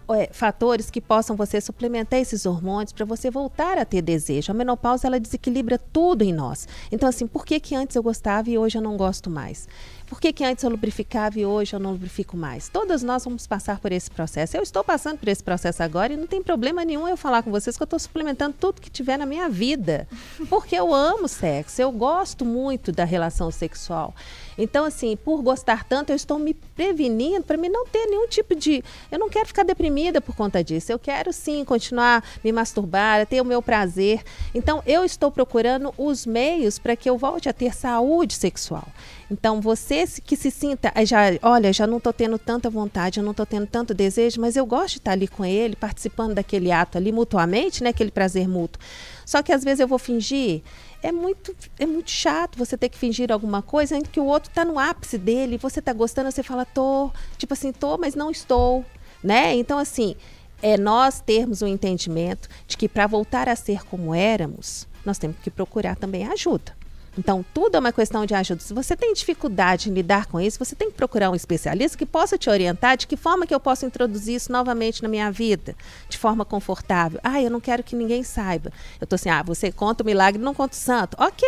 [0.09, 4.51] é, fatores que possam você suplementar esses hormônios para você voltar a ter desejo.
[4.51, 6.68] A menopausa ela desequilibra tudo em nós.
[6.91, 9.68] Então assim, por que que antes eu gostava e hoje eu não gosto mais?
[10.14, 12.70] Por que, que antes eu lubrificava e hoje eu não lubrifico mais?
[12.70, 14.55] Todas nós vamos passar por esse processo.
[14.55, 17.49] Eu estou passando por esse processo agora e não tem problema nenhum eu falar com
[17.49, 20.07] vocês que eu estou suplementando tudo que tiver na minha vida.
[20.51, 24.14] Porque eu amo sexo, eu gosto muito da relação sexual.
[24.55, 28.53] Então, assim, por gostar tanto, eu estou me prevenindo para mim não ter nenhum tipo
[28.53, 28.84] de.
[29.11, 30.91] Eu não quero ficar deprimida por conta disso.
[30.91, 34.22] Eu quero sim continuar me masturbar, ter o meu prazer.
[34.53, 38.88] Então, eu estou procurando os meios para que eu volte a ter saúde sexual.
[39.32, 43.24] Então, você que se sinta, "Ai, já, olha, já não estou tendo tanta vontade, eu
[43.24, 46.71] não estou tendo tanto desejo, mas eu gosto de estar ali com ele, participando daquele
[46.71, 47.89] ato ali mutuamente, né?
[47.89, 48.82] Aquele prazer mútuo.
[49.26, 50.61] Só que às vezes eu vou fingir.
[51.01, 54.49] É muito, é muito chato você ter que fingir alguma coisa em que o outro
[54.49, 58.32] está no ápice dele, você está gostando, você fala, tô, tipo assim, tô, mas não
[58.32, 58.86] estou,
[59.24, 59.53] né?
[59.55, 60.15] Então, assim,
[60.61, 65.38] é nós termos o entendimento de que para voltar a ser como éramos, nós temos
[65.43, 66.74] que procurar também ajuda.
[67.18, 68.59] Então, tudo é uma questão de ajuda.
[68.59, 72.05] Se você tem dificuldade em lidar com isso, você tem que procurar um especialista que
[72.07, 75.76] possa te orientar de que forma que eu posso introduzir isso novamente na minha vida,
[76.09, 77.20] de forma confortável.
[77.24, 78.72] Ah, eu não quero que ninguém saiba.
[78.99, 81.16] Eu tô assim, ah, você conta o milagre, não conta o santo.
[81.20, 81.47] Ok.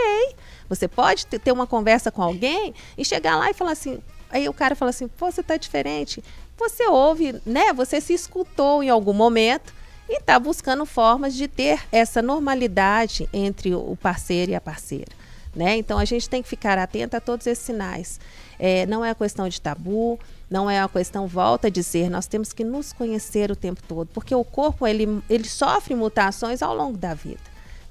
[0.69, 3.99] Você pode te- ter uma conversa com alguém e chegar lá e falar assim.
[4.29, 6.23] Aí o cara fala assim, pô, você tá diferente.
[6.57, 7.73] Você ouve, né?
[7.73, 9.73] Você se escutou em algum momento
[10.07, 15.11] e está buscando formas de ter essa normalidade entre o parceiro e a parceira.
[15.55, 15.77] Né?
[15.77, 18.19] Então a gente tem que ficar atento a todos esses sinais.
[18.59, 22.27] É, não é a questão de tabu, não é a questão, volta a dizer, nós
[22.27, 26.75] temos que nos conhecer o tempo todo, porque o corpo ele, ele sofre mutações ao
[26.75, 27.41] longo da vida.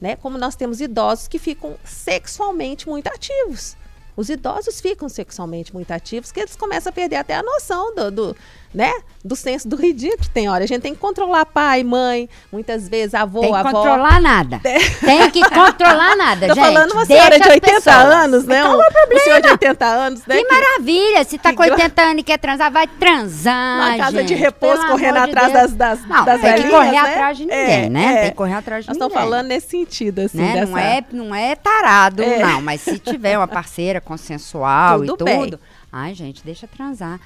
[0.00, 0.16] Né?
[0.16, 3.76] Como nós temos idosos que ficam sexualmente muito ativos.
[4.16, 8.10] Os idosos ficam sexualmente muito ativos, que eles começam a perder até a noção do,
[8.10, 8.36] do,
[8.74, 8.92] né?
[9.24, 10.28] do senso do ridículo.
[10.34, 13.70] Tem hora, a gente tem que controlar pai, mãe, muitas vezes avô, Tem que avó.
[13.72, 14.60] controlar nada.
[14.62, 16.62] Tem que controlar nada, Tô gente.
[16.64, 17.96] falando uma senhora de as 80 pessoas.
[17.96, 18.62] anos, né?
[18.68, 20.36] Um, um senhor de 80 anos, né?
[20.36, 21.24] Que maravilha!
[21.24, 23.86] Se tá que com go- 80 anos e quer transar, vai transar.
[23.86, 24.38] Numa casa de gente.
[24.40, 25.72] repouso, Pelo correndo de atrás Deus.
[25.72, 26.98] das, das, Não, das tem que velhinhas, correr né?
[26.98, 28.04] atrás de ninguém, É, né?
[28.04, 28.20] é.
[28.22, 29.08] Tem que correr atrás de Nós ninguém.
[29.08, 30.52] estamos falando nesse sentido, assim, né?
[30.52, 30.66] dessa...
[30.72, 32.40] Não, é, não é tarado, É.
[32.42, 32.60] não.
[32.60, 35.24] Mas se tiver uma parceira consensual Tudo e tudo.
[35.24, 35.58] bem.
[35.90, 37.18] Ai, gente, deixa transar.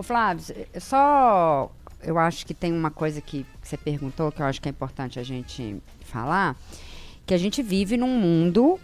[0.00, 0.42] Ô, Flávio,
[0.72, 1.70] eu só.
[2.02, 5.18] Eu acho que tem uma coisa que você perguntou que eu acho que é importante
[5.20, 5.76] a gente
[6.06, 6.56] falar.
[7.26, 8.80] Que a gente vive num mundo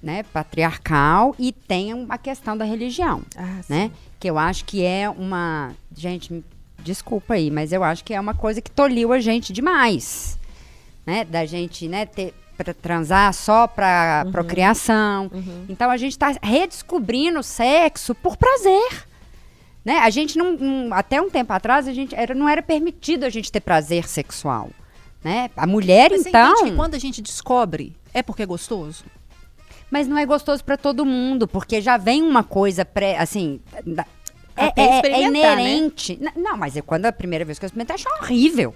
[0.00, 3.90] né, patriarcal e tem a questão da religião Ah, né?
[4.20, 5.72] Que eu acho que é uma.
[5.92, 6.44] Gente,
[6.78, 10.38] desculpa aí, mas eu acho que é uma coisa que toliu a gente demais.
[11.04, 11.24] Né?
[11.24, 14.30] Da gente, né, ter para transar só para Uhum.
[14.32, 15.30] procriação.
[15.68, 19.09] Então a gente está redescobrindo o sexo por prazer.
[19.84, 19.98] Né?
[19.98, 23.50] A gente não, até um tempo atrás a gente era, não era permitido a gente
[23.50, 24.68] ter prazer sexual,
[25.24, 25.50] né?
[25.56, 29.04] A mulher Mas então, quando a gente descobre, é porque é gostoso?
[29.90, 33.58] mas não é gostoso para todo mundo, porque já vem uma coisa pré, assim,
[34.56, 35.22] é, é- é né?
[35.22, 36.12] inerente.
[36.20, 38.72] N- Não, mas eu, quando a primeira vez que eu experimentei, achei horrível.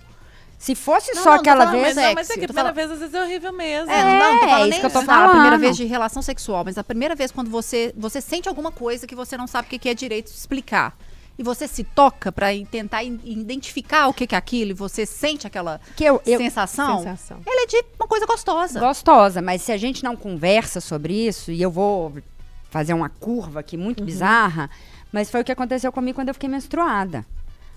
[0.64, 2.72] Se fosse Não, só não, aquela falando, vez, Mas, não, mas é que a primeira
[2.72, 3.90] falando- vez às vezes é horrível mesmo.
[3.92, 5.60] É, não, não tô É, falando isso nem que eu tô a primeira falando.
[5.60, 9.14] vez de relação sexual, mas a primeira vez quando você, você sente alguma coisa que
[9.14, 10.96] você não sabe o que que é direito de explicar.
[11.38, 15.04] E você se toca pra i- tentar identificar o que que é aquilo e você
[15.04, 17.40] sente aquela que eu, eu sensação, Sensação.
[17.44, 18.80] ela é de uma coisa gostosa.
[18.80, 22.10] gostosa, mas se a gente não conversa sobre isso, e eu vou
[22.70, 24.06] fazer uma curva aqui muito Uhum.
[24.06, 24.70] bizarra,
[25.12, 27.26] mas foi o que aconteceu comigo quando eu fiquei menstruada.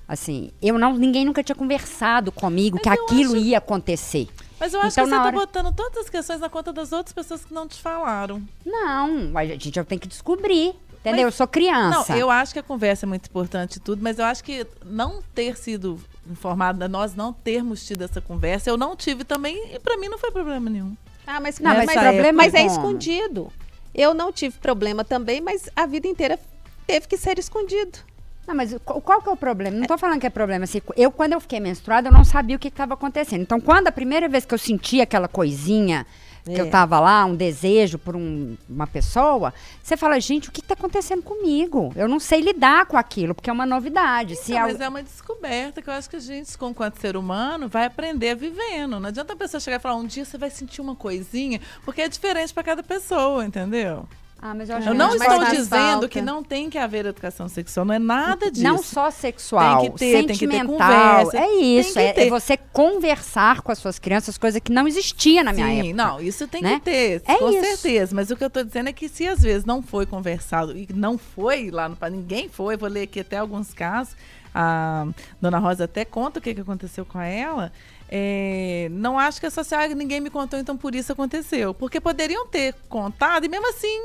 [0.07, 4.27] Assim, eu não, ninguém nunca tinha conversado comigo que eu aquilo acho- ia acontecer.
[4.59, 6.91] Mas eu acho Então, que você tá hora- botando todas as questões na conta das
[6.91, 8.41] outras pessoas que não te falaram.
[8.65, 11.27] Não, a gente já tem que descobrir, entendeu?
[11.27, 12.13] eu sou criança.
[12.13, 14.65] Não, eu acho que a conversa é muito importante e tudo, mas eu acho que
[14.85, 15.99] não ter sido
[16.29, 18.69] informada, nós não termos tido essa conversa.
[18.69, 20.95] Eu não tive também e para mim não foi problema nenhum.
[21.25, 23.51] Ah, mas, Não, mas, mas mas, problema mas é escondido.
[23.93, 26.39] Eu não tive problema também, mas a vida inteira
[26.87, 27.99] teve que ser escondido.
[28.47, 29.75] Não, mas o- qual que é o problema?
[29.77, 30.63] Não tô falando que é problema.
[30.63, 33.41] Assim, eu, quando eu fiquei menstruada, eu não sabia o que estava acontecendo.
[33.41, 36.05] Então, quando a primeira vez que eu senti aquela coisinha,
[36.45, 36.61] que É.
[36.61, 40.67] eu tava lá, um desejo por um- uma pessoa, você fala, gente, o que, que
[40.69, 41.91] tá acontecendo comigo?
[41.93, 44.37] Eu não sei lidar com aquilo, porque é uma novidade.
[44.37, 47.01] Se Não, al- mas é uma descoberta que eu acho que a gente, com quanto
[47.01, 48.97] ser humano, vai aprender vivendo.
[48.97, 52.01] Não adianta a pessoa chegar e falar, um dia você vai sentir uma coisinha, porque
[52.01, 54.07] é diferente para cada pessoa, entendeu?
[54.39, 56.07] Ah, mas eu acho Eu não estou dizendo falta.
[56.09, 58.63] que não tem que haver educação sexual, não é nada disso.
[58.63, 60.67] Não só sexual, Tem que ter, tem que ter sentimental.
[60.77, 62.29] conversa, é isso, tem que é, é ter.
[62.29, 65.93] você conversar com as suas crianças, coisa que não existia na minha Sim, época.
[65.95, 66.75] não, isso tem né?
[66.75, 67.65] que ter, É com isso.
[67.65, 68.15] certeza.
[68.15, 70.87] Mas o que eu estou dizendo é que se às vezes não foi conversado e
[70.93, 74.15] não foi lá no ninguém foi, vou ler aqui até alguns casos.
[74.53, 75.05] A
[75.41, 77.71] dona Rosa até conta o que, que aconteceu com ela.
[78.09, 81.73] É, não acho que a social ninguém me contou, então por isso aconteceu.
[81.73, 83.99] Porque poderiam ter contado e mesmo assim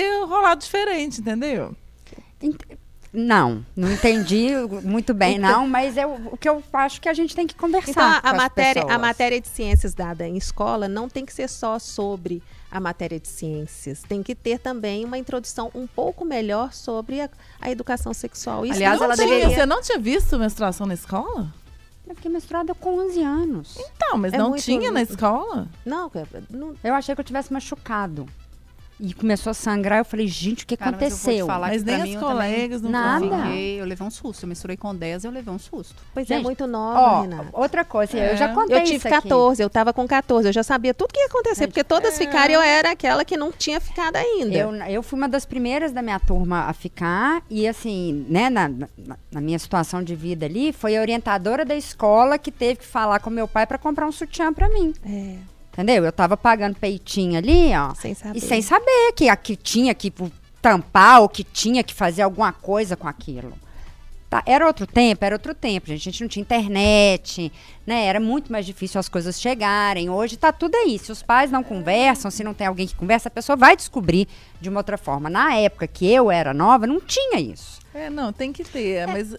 [0.00, 1.74] ter rolado diferente, entendeu?
[2.42, 2.60] Ent-
[3.12, 4.48] Não, não entendi
[4.82, 7.90] muito bem, não, mas eu, o que eu acho que a gente tem que conversar.
[7.90, 11.24] Então, a, com a as matéria, a matéria de ciências dada em escola não tem
[11.24, 14.02] que ser só sobre a matéria de ciências.
[14.02, 17.30] Tem que ter também uma introdução um pouco melhor sobre a,
[17.60, 18.66] a educação sexual.
[18.66, 21.50] Isso Aliás, não ela Tinha- deveria- Você não tinha visto menstruação na escola?
[22.06, 23.78] Eu fiquei menstruada com 11 anos.
[23.78, 25.66] Então, mas É não muito- tinha na escola?
[25.86, 26.10] Não,
[26.50, 28.26] não, Eu achei que eu tivesse machucado.
[28.98, 31.46] E começou a sangrar, eu falei, gente, o que Cara, mas eu vou te aconteceu?
[31.46, 33.26] falar Mas que pra nem as também colegas não Nada.
[33.46, 34.44] Fiquei, eu levei um susto.
[34.44, 35.94] Eu menstruei com 10, eu levei um susto.
[36.14, 37.48] pois é Gente, muito nova, Ó, Renata.
[37.52, 38.32] outra coisa, É.
[38.32, 39.16] eu já contei Eu tive isso aqui.
[39.28, 42.14] 14, eu tava com 14, eu já sabia tudo que ia acontecer, Gente, porque todas
[42.14, 42.16] é.
[42.24, 44.56] ficaram, eu era aquela que não tinha ficado ainda.
[44.56, 48.66] Eu, eu fui uma das primeiras da minha turma a ficar, e assim, né, na,
[48.68, 48.88] na,
[49.30, 53.20] na minha situação de vida ali, foi a orientadora da escola que teve que falar
[53.20, 54.94] com meu pai para comprar um sutiã para mim.
[55.04, 55.36] É,
[55.76, 56.04] Entendeu?
[56.04, 57.94] Eu tava pagando peitinho ali, ó.
[57.94, 58.38] sem saber.
[58.38, 62.50] E sem saber que aqui tinha que pu- tampar ou que tinha que fazer alguma
[62.52, 63.52] coisa com aquilo.
[64.30, 66.08] Tá, Era outro tempo, era outro tempo, gente.
[66.08, 67.52] A gente não tinha internet,
[67.86, 68.06] né?
[68.06, 70.10] Era muito mais difícil as coisas chegarem.
[70.10, 70.98] Hoje tá tudo aí.
[70.98, 74.26] Se os pais não conversam, se não tem alguém que conversa, a pessoa vai descobrir
[74.60, 75.30] de uma outra forma.
[75.30, 77.78] Na época que eu era nova, não tinha isso.
[77.94, 79.36] É, não, tem que ter, mas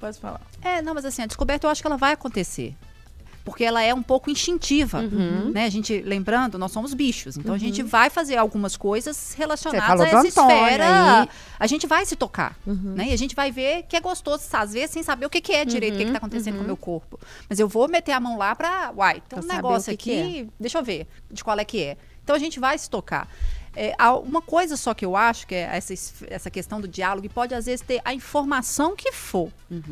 [0.00, 0.40] pode falar.
[0.62, 2.74] É, não, mas assim, a descoberta eu acho que ela vai acontecer.
[3.44, 5.50] Porque ela é um pouco instintiva, Uhum.
[5.50, 5.64] né?
[5.64, 7.36] A gente, lembrando, nós somos bichos.
[7.36, 11.20] Então a gente vai fazer algumas coisas relacionadas a essa esfera.
[11.22, 11.28] aí.
[11.58, 13.08] A gente vai se tocar, né?
[13.08, 15.52] E a gente vai ver que é gostoso, às vezes, sem saber o que, que
[15.52, 17.18] é direito, o que, que tá acontecendo com o meu corpo.
[17.48, 18.92] Mas eu vou meter a mão lá pra.
[18.96, 21.96] Uai, tem um negócio que que aqui, deixa eu ver de qual é que é.
[22.22, 23.26] Então a gente vai se tocar.
[23.76, 23.94] É,
[24.24, 27.28] uma coisa só que eu acho que é essa, es- essa questão do diálogo, e
[27.28, 29.50] pode às vezes ter a informação que for.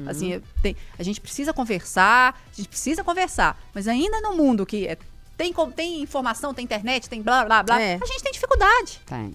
[0.09, 4.67] Assim, eu- tem- a gente precisa conversar, a gente precisa conversar, mas ainda no mundo
[4.67, 4.99] que é-
[5.37, 7.95] tem, tem informação, tem internet, tem blá blá blá, É.
[8.03, 9.01] a gente tem dificuldade.
[9.07, 9.33] Tem.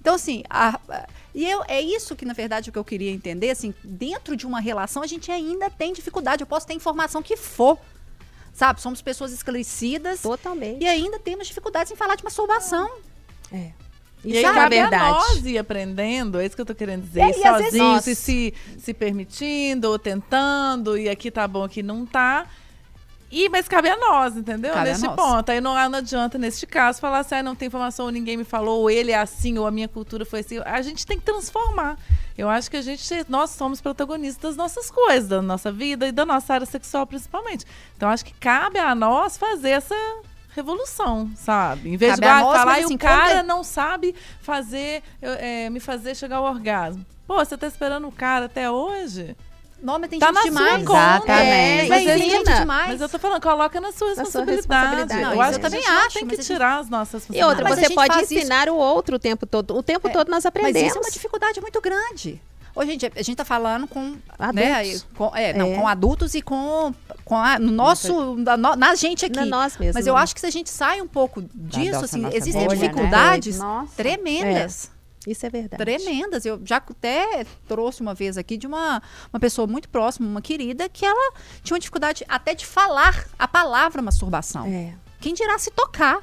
[0.00, 3.10] Então, assim, a- a- e eu, é isso que, na verdade, o que eu queria
[3.10, 6.42] entender, assim, dentro de uma relação, a gente ainda tem dificuldade.
[6.42, 7.78] Eu posso ter informação que for,
[8.54, 8.80] sabe?
[8.80, 10.82] Somos pessoas esclarecidas Totalmente.
[10.82, 12.88] e ainda temos dificuldades em falar de masturbação.
[12.88, 13.15] É.
[14.24, 15.12] E Isso aí é a verdade.
[15.12, 18.54] nós ir aprendendo, é isso que eu tô querendo dizer, É, e sozinho, se, se,
[18.78, 22.46] se permitindo, ou tentando, e aqui tá bom, aqui não tá.
[23.30, 24.72] E, mas cabe a nós, entendeu?
[24.72, 25.50] Cabe a neste ponto.
[25.50, 28.82] Aí não, não adianta, neste caso, falar assim, ah, não tem informação, ninguém me falou,
[28.82, 30.58] ou ele é assim, ou a minha cultura foi assim.
[30.64, 31.98] A gente tem que transformar.
[32.38, 36.12] Eu acho que a gente, nós somos protagonistas das nossas coisas, da nossa vida e
[36.12, 37.64] da nossa área sexual, principalmente.
[37.96, 39.94] Então, acho que cabe a nós fazer essa
[40.56, 41.90] revolução, sabe?
[41.90, 45.02] Em vez Cabe de ah, falar mas e assim, o cara quando- não sabe fazer,
[45.22, 47.04] eu- é, me fazer chegar ao orgasmo.
[47.26, 49.36] Pô, você tá esperando o cara até hoje?
[49.82, 50.68] Nome tem Tá gente na demais.
[50.68, 51.32] sua conta.
[51.32, 51.42] Exatamente.
[51.44, 52.88] É, Mas mas ele- gente demais.
[52.92, 54.56] Mas eu tô falando, coloca na sua Na sua responsabilidade.
[54.96, 55.20] responsabilidade.
[55.20, 56.78] eu Não, acho que a eu gente também não acho, tem mas que gente- tirar
[56.78, 57.88] as nossas E outra, Mas responsabilidades.
[57.88, 59.76] você pode faz isso- ensinar o outro o tempo todo.
[59.76, 60.88] O tempo É, todo nós Mas aprendemos.
[60.88, 62.40] isso é uma dificuldade muito grande.
[62.76, 64.54] Hoje, gente, a gente tá falando com Adultos.
[64.54, 65.74] Né, com, é, não, É.
[65.76, 69.34] com adultos e com, com a, no nosso, na, na gente aqui.
[69.40, 69.94] Na nós mesmos.
[69.94, 72.66] Mas eu acho que se a gente sai um pouco disso, nossa- assim, nossa existem
[72.66, 72.86] bolha, né?
[72.88, 73.92] dificuldades Nossa.
[73.96, 74.90] tremendas.
[75.26, 75.82] Isso é verdade.
[75.82, 76.44] Tremendas.
[76.44, 79.02] Eu já até trouxe uma vez aqui de uma,
[79.32, 81.32] uma pessoa muito próxima, uma querida, que ela
[81.64, 84.66] tinha uma dificuldade até de falar a palavra masturbação.
[84.66, 84.94] É.
[85.20, 86.18] Quem dirá se tocar?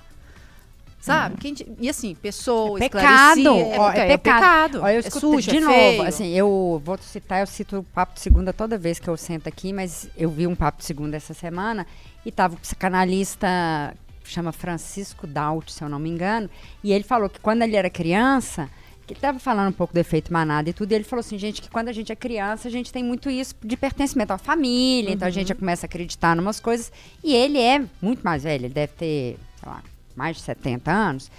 [1.04, 1.36] Sabe?
[1.82, 3.54] E assim, pessoa É pecado.
[3.78, 4.80] ó, é, é pecado.
[4.82, 5.74] Ó, eu é escutei sujo, de é novo.
[5.74, 6.04] feio.
[6.04, 9.48] Assim, eu vou citar, eu cito o papo de segunda toda vez que eu sento
[9.48, 11.86] aqui, mas eu vi um papo de segunda essa semana
[12.26, 13.94] e tava o psicanalista
[14.24, 16.50] chama Francisco Daut, se eu não me engano,
[16.82, 18.70] e ele falou que quando ele era criança,
[19.06, 21.62] Ele estava falando um pouco do efeito manada e tudo, e ele falou assim, gente,
[21.62, 25.12] que quando a gente é criança, a gente tem muito isso de pertencimento à família,
[25.12, 26.90] então a gente já começa a acreditar em umas coisas.
[27.22, 29.84] E ele é muito mais velho, ele deve ter, sei lá,
[30.16, 31.32] mais de 70 anos.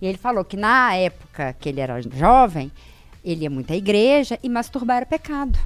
[0.00, 2.72] E ele falou que na época que ele era jovem,
[3.24, 5.58] ele ia muito à igreja e masturbar era pecado.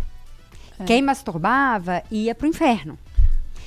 [0.84, 2.98] Quem masturbava ia pro inferno.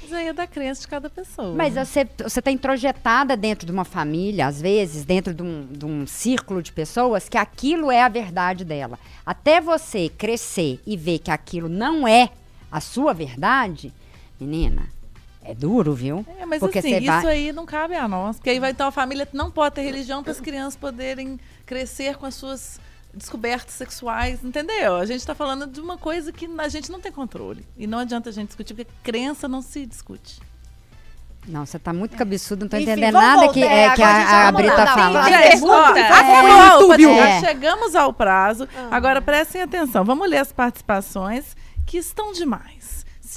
[0.03, 1.55] Mas aí é da crença de cada pessoa.
[1.55, 5.85] Mas você, você tá introjetada dentro de uma família, às vezes, dentro de um, de
[5.85, 8.97] um círculo de pessoas, que aquilo é a verdade dela.
[9.25, 12.29] Até você crescer e ver que aquilo não é
[12.71, 13.93] a sua verdade,
[14.39, 14.87] menina,
[15.51, 16.25] é duro, viu?
[16.39, 18.37] É, mas Porque assim, isso vai- aí não cabe a nós.
[18.37, 22.15] Porque aí vai então a família não pode ter religião para as crianças poderem crescer
[22.17, 22.79] com as suas
[23.13, 24.95] descobertas sexuais, entendeu?
[24.95, 27.65] A gente está falando de uma coisa que a gente não tem controle.
[27.77, 30.39] E não adianta a gente discutir, porque crença não se discute.
[31.47, 34.47] Não, você tá muito cabeçudo, não tô Enfim, entendendo nada voltar, que, é, que a
[34.47, 35.23] a, Brita fala.
[35.23, 35.55] ó, é,
[37.37, 37.39] É.
[37.39, 38.67] chegamos ao prazo.
[38.77, 38.89] Ah.
[38.91, 41.55] Agora prestem atenção, vamos ler as participações
[41.87, 42.78] que estão demais.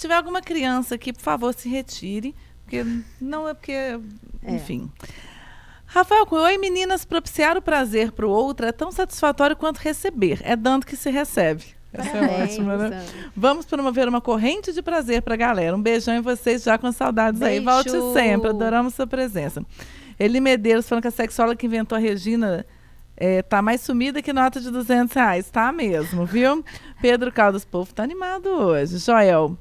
[0.03, 2.34] Se tiver alguma criança aqui, por favor, se retire.
[2.64, 2.84] Porque
[3.20, 4.00] não é porque.
[4.42, 4.90] Enfim.
[5.86, 10.40] Rafael Cunha, oi meninas, propiciar o prazer para o outro é tão satisfatório quanto receber.
[10.42, 11.62] É dando que se recebe.
[11.92, 13.07] Essa é Parabéns, ótima, né?
[13.36, 15.76] Vamos promover uma corrente de prazer pra galera.
[15.76, 17.61] Um beijão em vocês já com saudades aí.
[17.61, 17.70] Beijo.
[17.70, 19.64] Volte sempre, adoramos sua presença.
[20.18, 22.66] Eli Medeiros falando que a sexóloga que inventou a Regina
[23.16, 25.48] é, tá mais sumida que nota de 200 reais.
[25.48, 26.64] Tá mesmo, viu?
[27.00, 28.98] Pedro Caldas, povo tá animado hoje.
[28.98, 29.57] Joel.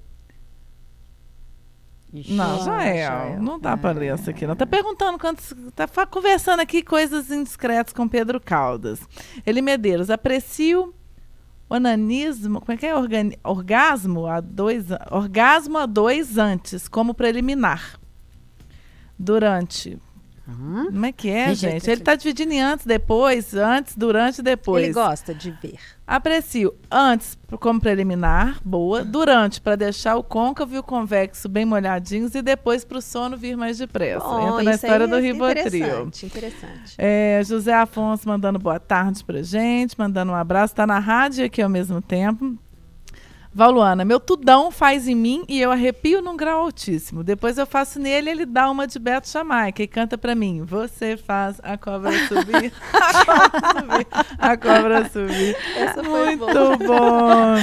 [2.14, 3.42] Não, Ah, Joel, Joel.
[3.42, 4.46] não dá pra ler isso aqui.
[4.46, 5.54] Não tá perguntando quantos.
[5.74, 9.00] Tá conversando aqui coisas indiscretas com Pedro Caldas.
[9.46, 10.94] Eli Medeiros, aprecio
[11.70, 12.60] o ananismo.
[12.60, 12.94] Como é que é?
[13.46, 17.98] Orgasmo a dois, orgasmo a dois antes, como preliminar.
[19.18, 19.98] Durante.
[20.52, 20.86] Hã?
[20.86, 24.84] Como é que é, Gente, Ele tá dividindo em antes, depois, antes, durante e depois.
[24.84, 25.80] Ele gosta de ver.
[26.06, 29.04] Aprecio antes como preliminar, boa.
[29.04, 32.36] Durante, para deixar o côncavo e o convexo bem molhadinhos.
[32.36, 34.26] E depois para o sono vir mais depressa.
[34.26, 35.62] Bom, Entra na história do é Rivotril.
[35.62, 36.96] Interessante, interessante.
[36.98, 40.76] É, José Afonso mandando boa tarde pra gente, mandando um abraço.
[40.76, 42.58] Tá na rádio aqui ao mesmo tempo.
[43.54, 47.22] Valuana, meu tudão faz em mim e eu arrepio num grau altíssimo.
[47.22, 50.64] Depois eu faço nele ele dá uma de Beto Jamaica e canta pra mim.
[50.64, 54.08] Você faz a cobra subir, a cobra subir,
[54.40, 55.58] a cobra subir.
[55.76, 57.56] Essa foi Muito bom.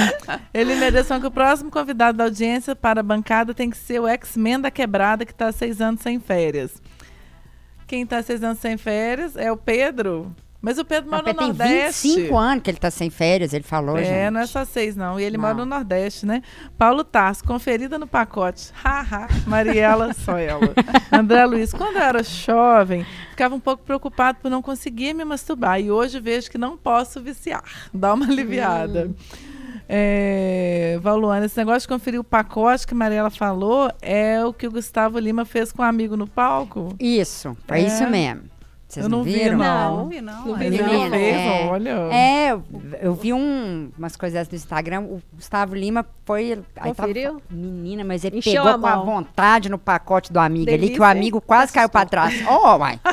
[0.53, 4.07] Ele mereceu que o próximo convidado da audiência para a bancada tem que ser o
[4.07, 6.83] X-Men da Quebrada, que está seis anos sem férias.
[7.87, 10.37] Quem está seis anos sem férias é o Pedro.
[10.61, 12.09] Mas o Pedro mora Mas no tem Nordeste.
[12.09, 14.31] 25 anos que ele tá sem férias, ele falou, É, gente.
[14.33, 15.19] não é só seis, não.
[15.19, 15.43] E ele Não.
[15.43, 16.43] mora no Nordeste, né?
[16.77, 18.71] Paulo Tarso, conferida no pacote.
[18.85, 20.73] Haha, Mariela, só ela.
[21.13, 25.81] André Luiz, quando eu era jovem, ficava um pouco preocupado por não conseguir me masturbar.
[25.81, 27.63] E hoje vejo que não posso viciar.
[27.95, 29.13] Dá uma aliviada.
[29.89, 34.67] É, Valuana, esse negócio de conferir o pacote que a Mariela falou é o que
[34.67, 36.95] o Gustavo Lima fez com um amigo no palco?
[37.01, 37.87] Isso, é, É.
[37.87, 38.43] isso mesmo.
[38.89, 39.59] Vocês Eu não, não vi, viram?
[39.59, 39.97] não.
[39.99, 40.47] Não, vi não.
[40.47, 40.59] Não é.
[40.59, 41.15] vi, Ele não.
[41.15, 41.69] É.
[41.71, 41.91] olha.
[42.11, 42.65] É, eu,
[43.03, 46.53] eu vi um, umas coisas do Instagram, o Gustavo Lima foi...
[46.77, 47.43] aí tava- Conferiu?
[47.51, 50.85] menina, mas ele Encheu pegou a com a vontade no pacote do amigo ali, que
[50.87, 52.43] Delícia, o amigo quase caiu pra trás.
[52.47, 52.99] Ó, mãe.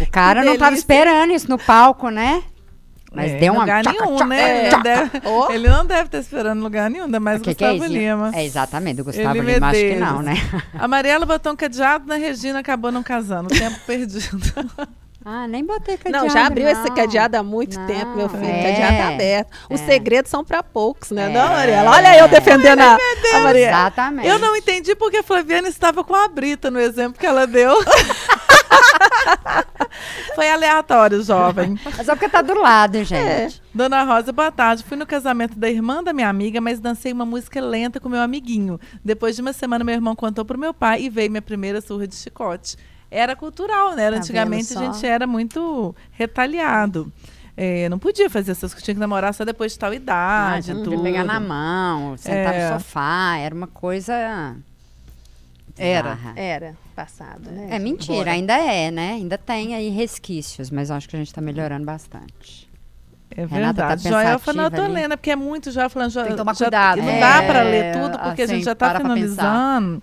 [0.00, 0.80] O cara não tava delícia.
[0.82, 2.42] esperando isso no palco, né?
[3.12, 3.60] Mas É, deu uma...
[3.62, 4.60] lugar tchaca, nenhum, tchaca, né?
[4.60, 4.82] Ele, tchaca.
[4.82, 5.50] deve- Oh.
[5.50, 7.84] ele não deve estar esperando em lugar nenhum, ainda mais O que que é Gustavo
[7.92, 7.98] isso?
[7.98, 8.30] Lima.
[8.34, 10.34] É, exatamente, do Gustavo Ele Lima acho que não, né?
[10.78, 13.48] A Mariela botou um cadeado na Regina, acabou não casando.
[13.48, 14.38] Tempo perdido.
[15.24, 16.94] Ah, nem botei cadeado, Não, já abriu esse não.
[16.94, 18.44] cadeado há muito Não, tempo, meu filho.
[18.44, 18.72] é.
[18.72, 19.50] Cadeado tá aberto.
[19.68, 19.84] Os É.
[19.86, 21.26] segredos são pra poucos, né?
[21.26, 21.28] É.
[21.32, 21.90] Não, Mariela?
[21.90, 22.94] Olha eu defendendo a,
[23.34, 23.76] a Mariela.
[23.78, 24.28] Exatamente.
[24.28, 27.74] Eu não entendi porque a Flaviana estava com a Brita no exemplo que ela deu.
[30.34, 31.78] Foi aleatório, jovem.
[31.98, 33.60] É só porque tá do lado, gente.
[33.74, 34.84] Dona Rosa, boa tarde.
[34.84, 38.20] Fui no casamento da irmã da minha amiga, mas dancei uma música lenta com meu
[38.20, 38.78] amiguinho.
[39.04, 42.06] Depois de uma semana, meu irmão contou pro meu pai e veio minha primeira surra
[42.06, 42.76] de chicote.
[43.10, 44.04] Era cultural, né?
[44.04, 47.10] Era- Tá Antigamente a gente era muito retaliado.
[47.56, 50.72] É, não podia fazer essas coisas, tinha que namorar só depois de tal Ah, idade.
[50.72, 51.02] não tudo.
[51.02, 52.70] pegar na mão, sentar É.
[52.70, 54.54] no sofá, era uma coisa.
[55.78, 56.18] Era.
[56.36, 57.68] Era passado, né?
[57.70, 58.30] É mentira, Bora.
[58.32, 59.12] ainda é, né?
[59.12, 62.68] Ainda tem aí resquícios, mas eu acho que a gente tá melhorando bastante.
[63.36, 64.08] É Renata tá verdade.
[64.08, 64.94] Joel falando, eu tô ali.
[64.94, 66.10] lendo, porque é muito já falando.
[66.10, 67.02] Já, Tem que tomar já- cuidado.
[67.02, 70.02] Não É, dá pra ler tudo, porque a assim, gente já tá para pra finalizando.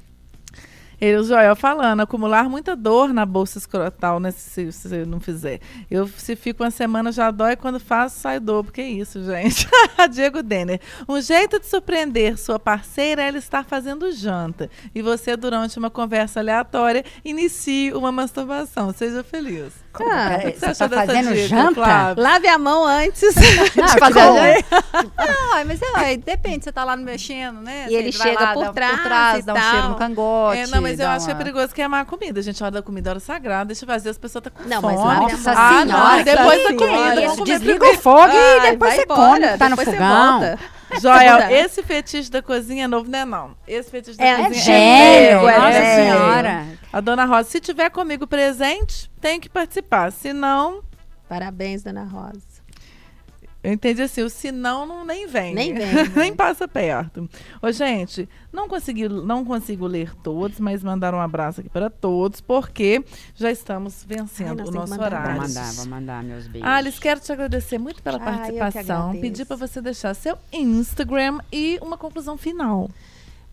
[1.00, 4.32] Ele, o Joel falando, acumular muita dor na bolsa escrotal, né?
[4.32, 5.60] Se, se não fizer.
[5.89, 8.64] Eu, se fico uma semana, já dói, quando faço, sai dor.
[8.64, 9.68] Porque é isso, gente.
[10.12, 10.80] Diego Denner.
[11.08, 14.70] Um jeito de surpreender sua parceira é ela estar fazendo janta.
[14.93, 18.91] E você, durante uma conversa aleatória, inicie uma masturbação.
[18.93, 19.85] Seja feliz.
[20.04, 21.74] Ah, que você achou tá dessa fazendo dica, janta?
[21.76, 22.24] Flávia?
[22.24, 23.36] Lave a mão antes.
[23.76, 24.66] Não, de fazer.
[25.18, 27.86] Não, mas é, depende, você tá lá mexendo, né?
[27.89, 29.72] E ele Você chega lá, por dá, trás por trás e dá um tal.
[29.72, 30.60] cheiro no cangote.
[30.60, 32.41] É, não, mas eu acho que é perigoso queimar a comida.
[32.41, 34.82] Gente, a hora da comida é hora sagrada, deixa vazio, as pessoas estão com Não,
[34.82, 34.96] fome.
[34.96, 35.52] mas a Nossa.
[35.52, 39.58] Ah, senhora, não, depois da comida, Desliga o fogo e Ai, depois você embora, come,
[39.58, 40.39] tá no depois você fogão.
[40.39, 40.60] volta.
[41.02, 43.26] Joel, esse fetiche da cozinha é novo, né?
[43.26, 43.52] Não.
[43.68, 45.96] Esse fetiche da É cozinha Velho, é nossa velho.
[46.14, 46.66] senhora.
[46.96, 50.14] A dona Rosa, se tiver comigo presente, tem que participar.
[50.14, 50.82] Se não,
[51.28, 52.39] Parabéns, dona Rosa.
[53.62, 55.54] eu entendi assim, o se não, não nem vem.
[55.54, 55.88] Nem vem.
[56.16, 57.30] nem passa perto.
[57.62, 62.39] Ô, gente, não consegui, não consigo ler todos, mas mandar um abraço aqui para todos,
[62.39, 63.04] porque
[63.36, 65.41] já estamos Ai, vencendo nós o nosso mandar horário.
[65.41, 66.70] Vou mandar, vou mandar meus beijos.
[66.70, 69.20] Alice, quero te agradecer muito pela que participação.
[69.20, 72.89] Pedir para você deixar seu Instagram e uma conclusão final.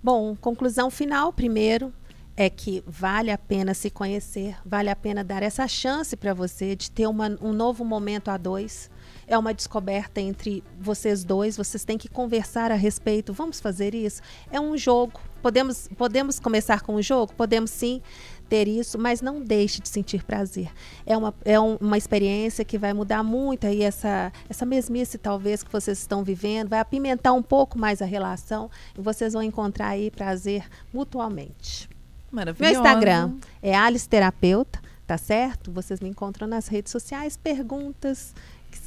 [0.02, 1.92] Bom, conclusão final, primeiro,
[2.36, 6.74] é que vale a pena se conhecer, vale a pena dar essa chance para você
[6.74, 8.90] de ter uma- um novo momento a dois.
[9.26, 13.32] É uma descoberta entre vocês dois, vocês têm que conversar a respeito.
[13.32, 14.20] Vamos fazer isso?
[14.50, 15.20] É um jogo.
[15.42, 17.32] Podemos, podemos começar com um jogo?
[17.34, 18.00] Podemos sim
[18.48, 20.70] ter isso, mas não deixe de sentir prazer.
[21.06, 25.62] É uma, é um- uma experiência que vai mudar muito aí essa, essa mesmice, talvez,
[25.62, 29.88] que vocês estão vivendo, vai apimentar um pouco mais a relação e vocês vão encontrar
[29.88, 31.88] aí prazer mutuamente.
[32.32, 32.74] Meu Maravilhoso.
[32.74, 35.70] Instagram é Alice Terapeuta, tá certo?
[35.70, 38.34] Vocês me encontram nas redes sociais, perguntas.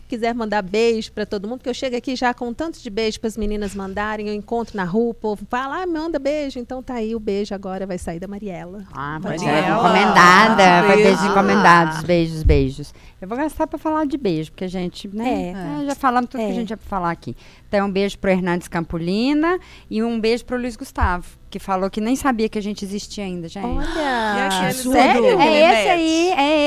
[0.05, 2.89] Se quiser mandar beijo para todo mundo, porque eu chego aqui já com tanto de
[2.91, 6.59] beijo para as meninas mandarem, eu encontro na rua, o povo fala, ah, manda beijo.
[6.59, 8.83] Então tá aí o beijo agora, vai sair da Mariela.
[8.93, 9.19] Ah.
[9.19, 9.79] Mariela.
[9.79, 10.87] Encomendada.
[10.87, 11.03] Vai Beijo.
[11.09, 12.03] beijos encomendados.
[12.03, 12.93] Beijos, beijos.
[13.19, 15.53] Eu vou gastar pra falar de beijo, porque a gente, né?
[15.79, 15.81] É.
[15.83, 16.51] é, já falamos tudo que É.
[16.51, 17.35] a gente ia falar aqui.
[17.67, 19.57] Então, um beijo pro Hernandes Campolina
[19.89, 23.23] e um beijo pro Luiz Gustavo, que falou que nem sabia que a gente existia
[23.23, 23.65] ainda, gente.
[23.65, 24.71] Olha!
[24.71, 25.39] sério?
[25.41, 26.14] É esse aí, é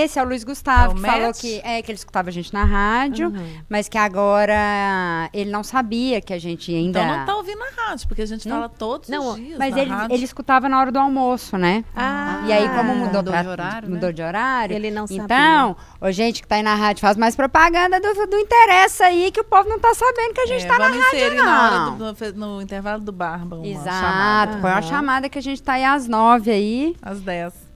[0.09, 1.40] esse, é o Luiz Gustavo, É o que falou Matt?
[1.40, 3.61] que, é, que ele escutava a gente na rádio, Uhum.
[3.68, 7.00] mas que agora ele não sabia que a gente ainda...
[7.00, 8.56] Então não tá ouvindo a rádio, porque a gente Não.
[8.56, 10.14] fala todos Não, os dias Mas na ele, rádio.
[10.16, 11.84] ele escutava na hora do almoço, né?
[11.94, 13.94] Ah, E aí, como mudou, Mudou pra- de horário, né?
[13.94, 15.22] mudou de horário, Ele não sabia.
[15.24, 19.30] então, ô, gente que tá aí na rádio, faz mais propaganda do, do interessa aí,
[19.30, 21.44] que o povo não tá sabendo que a gente É, tá na rádio, não.
[21.44, 21.90] na hora
[22.32, 24.59] do, no, intervalo do Barba Exato, chamada.
[24.61, 26.96] põe uma chamada que a gente tá aí às nove aí.
[27.02, 27.68] Às 10.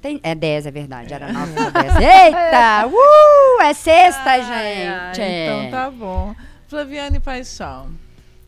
[0.00, 1.94] Tem, é dez, é verdade, era nove ou dez.
[1.96, 5.20] Eita, uh, é sexta, Ai, gente.
[5.20, 6.34] ai, então tá bom.
[6.68, 7.90] Flaviane Paixão.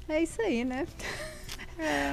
[0.09, 0.87] É isso aí, né?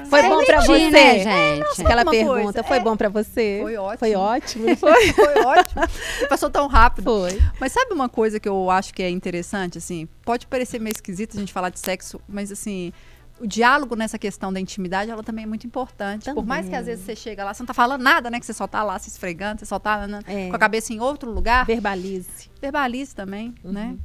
[0.08, 0.90] Foi bom pra Permitir, você?
[0.90, 1.82] né, gente?
[1.82, 2.80] Aquela pergunta, coisa, foi é.
[2.80, 3.58] bom pra você?
[3.62, 3.98] Foi ótimo.
[3.98, 5.12] Foi ótimo, foi?
[5.12, 5.82] Foi ótimo.
[6.28, 7.04] Passou tão rápido.
[7.04, 7.40] Foi.
[7.60, 10.08] Mas sabe uma coisa que eu acho que é interessante, assim?
[10.24, 12.92] Pode parecer meio esquisito a gente falar de sexo, mas assim,
[13.40, 16.32] o diálogo nessa questão da intimidade, ela também é muito importante.
[16.32, 18.38] Por mais que às vezes você chega lá, você não tá falando nada, né?
[18.38, 20.48] Que você só tá lá se esfregando, você só tá né, É.
[20.48, 21.64] com a cabeça em outro lugar.
[21.66, 22.50] Verbalize.
[22.60, 23.72] Verbalize também, Uhum.
[23.72, 23.96] né?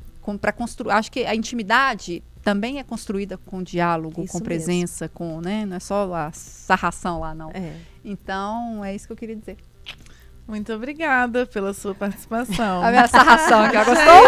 [0.41, 0.91] Pra construir.
[0.93, 4.45] Acho que a intimidade também é construída com diálogo, Isso com mesmo.
[4.45, 5.65] presença, com, né?
[5.65, 7.51] Não é só a sarração lá, não.
[7.51, 7.73] É.
[8.03, 9.57] Então, é isso que eu queria dizer.
[10.47, 12.83] Muito obrigada pela sua participação.
[12.83, 14.21] A minha sarração aqui, ela gostou?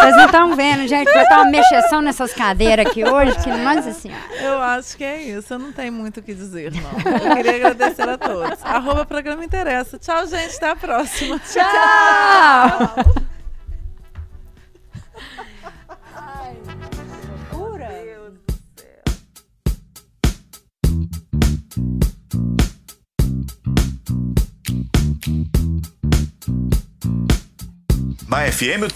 [0.00, 3.92] Vocês não estão vendo, gente, vai estar uma mexeção nessas cadeiras aqui hoje, que nossa
[3.92, 4.22] senhora.
[4.40, 5.54] Eu acho que é isso.
[5.54, 7.12] Eu não tenho muito o que dizer, não.
[7.28, 8.62] Eu queria agradecer a todos.
[8.64, 9.98] Arroba programa interessa.
[9.98, 10.56] Tchau, gente.
[10.56, 11.40] Até a próxima.
[11.50, 13.04] Tchau!
[28.28, 28.88] Na FM,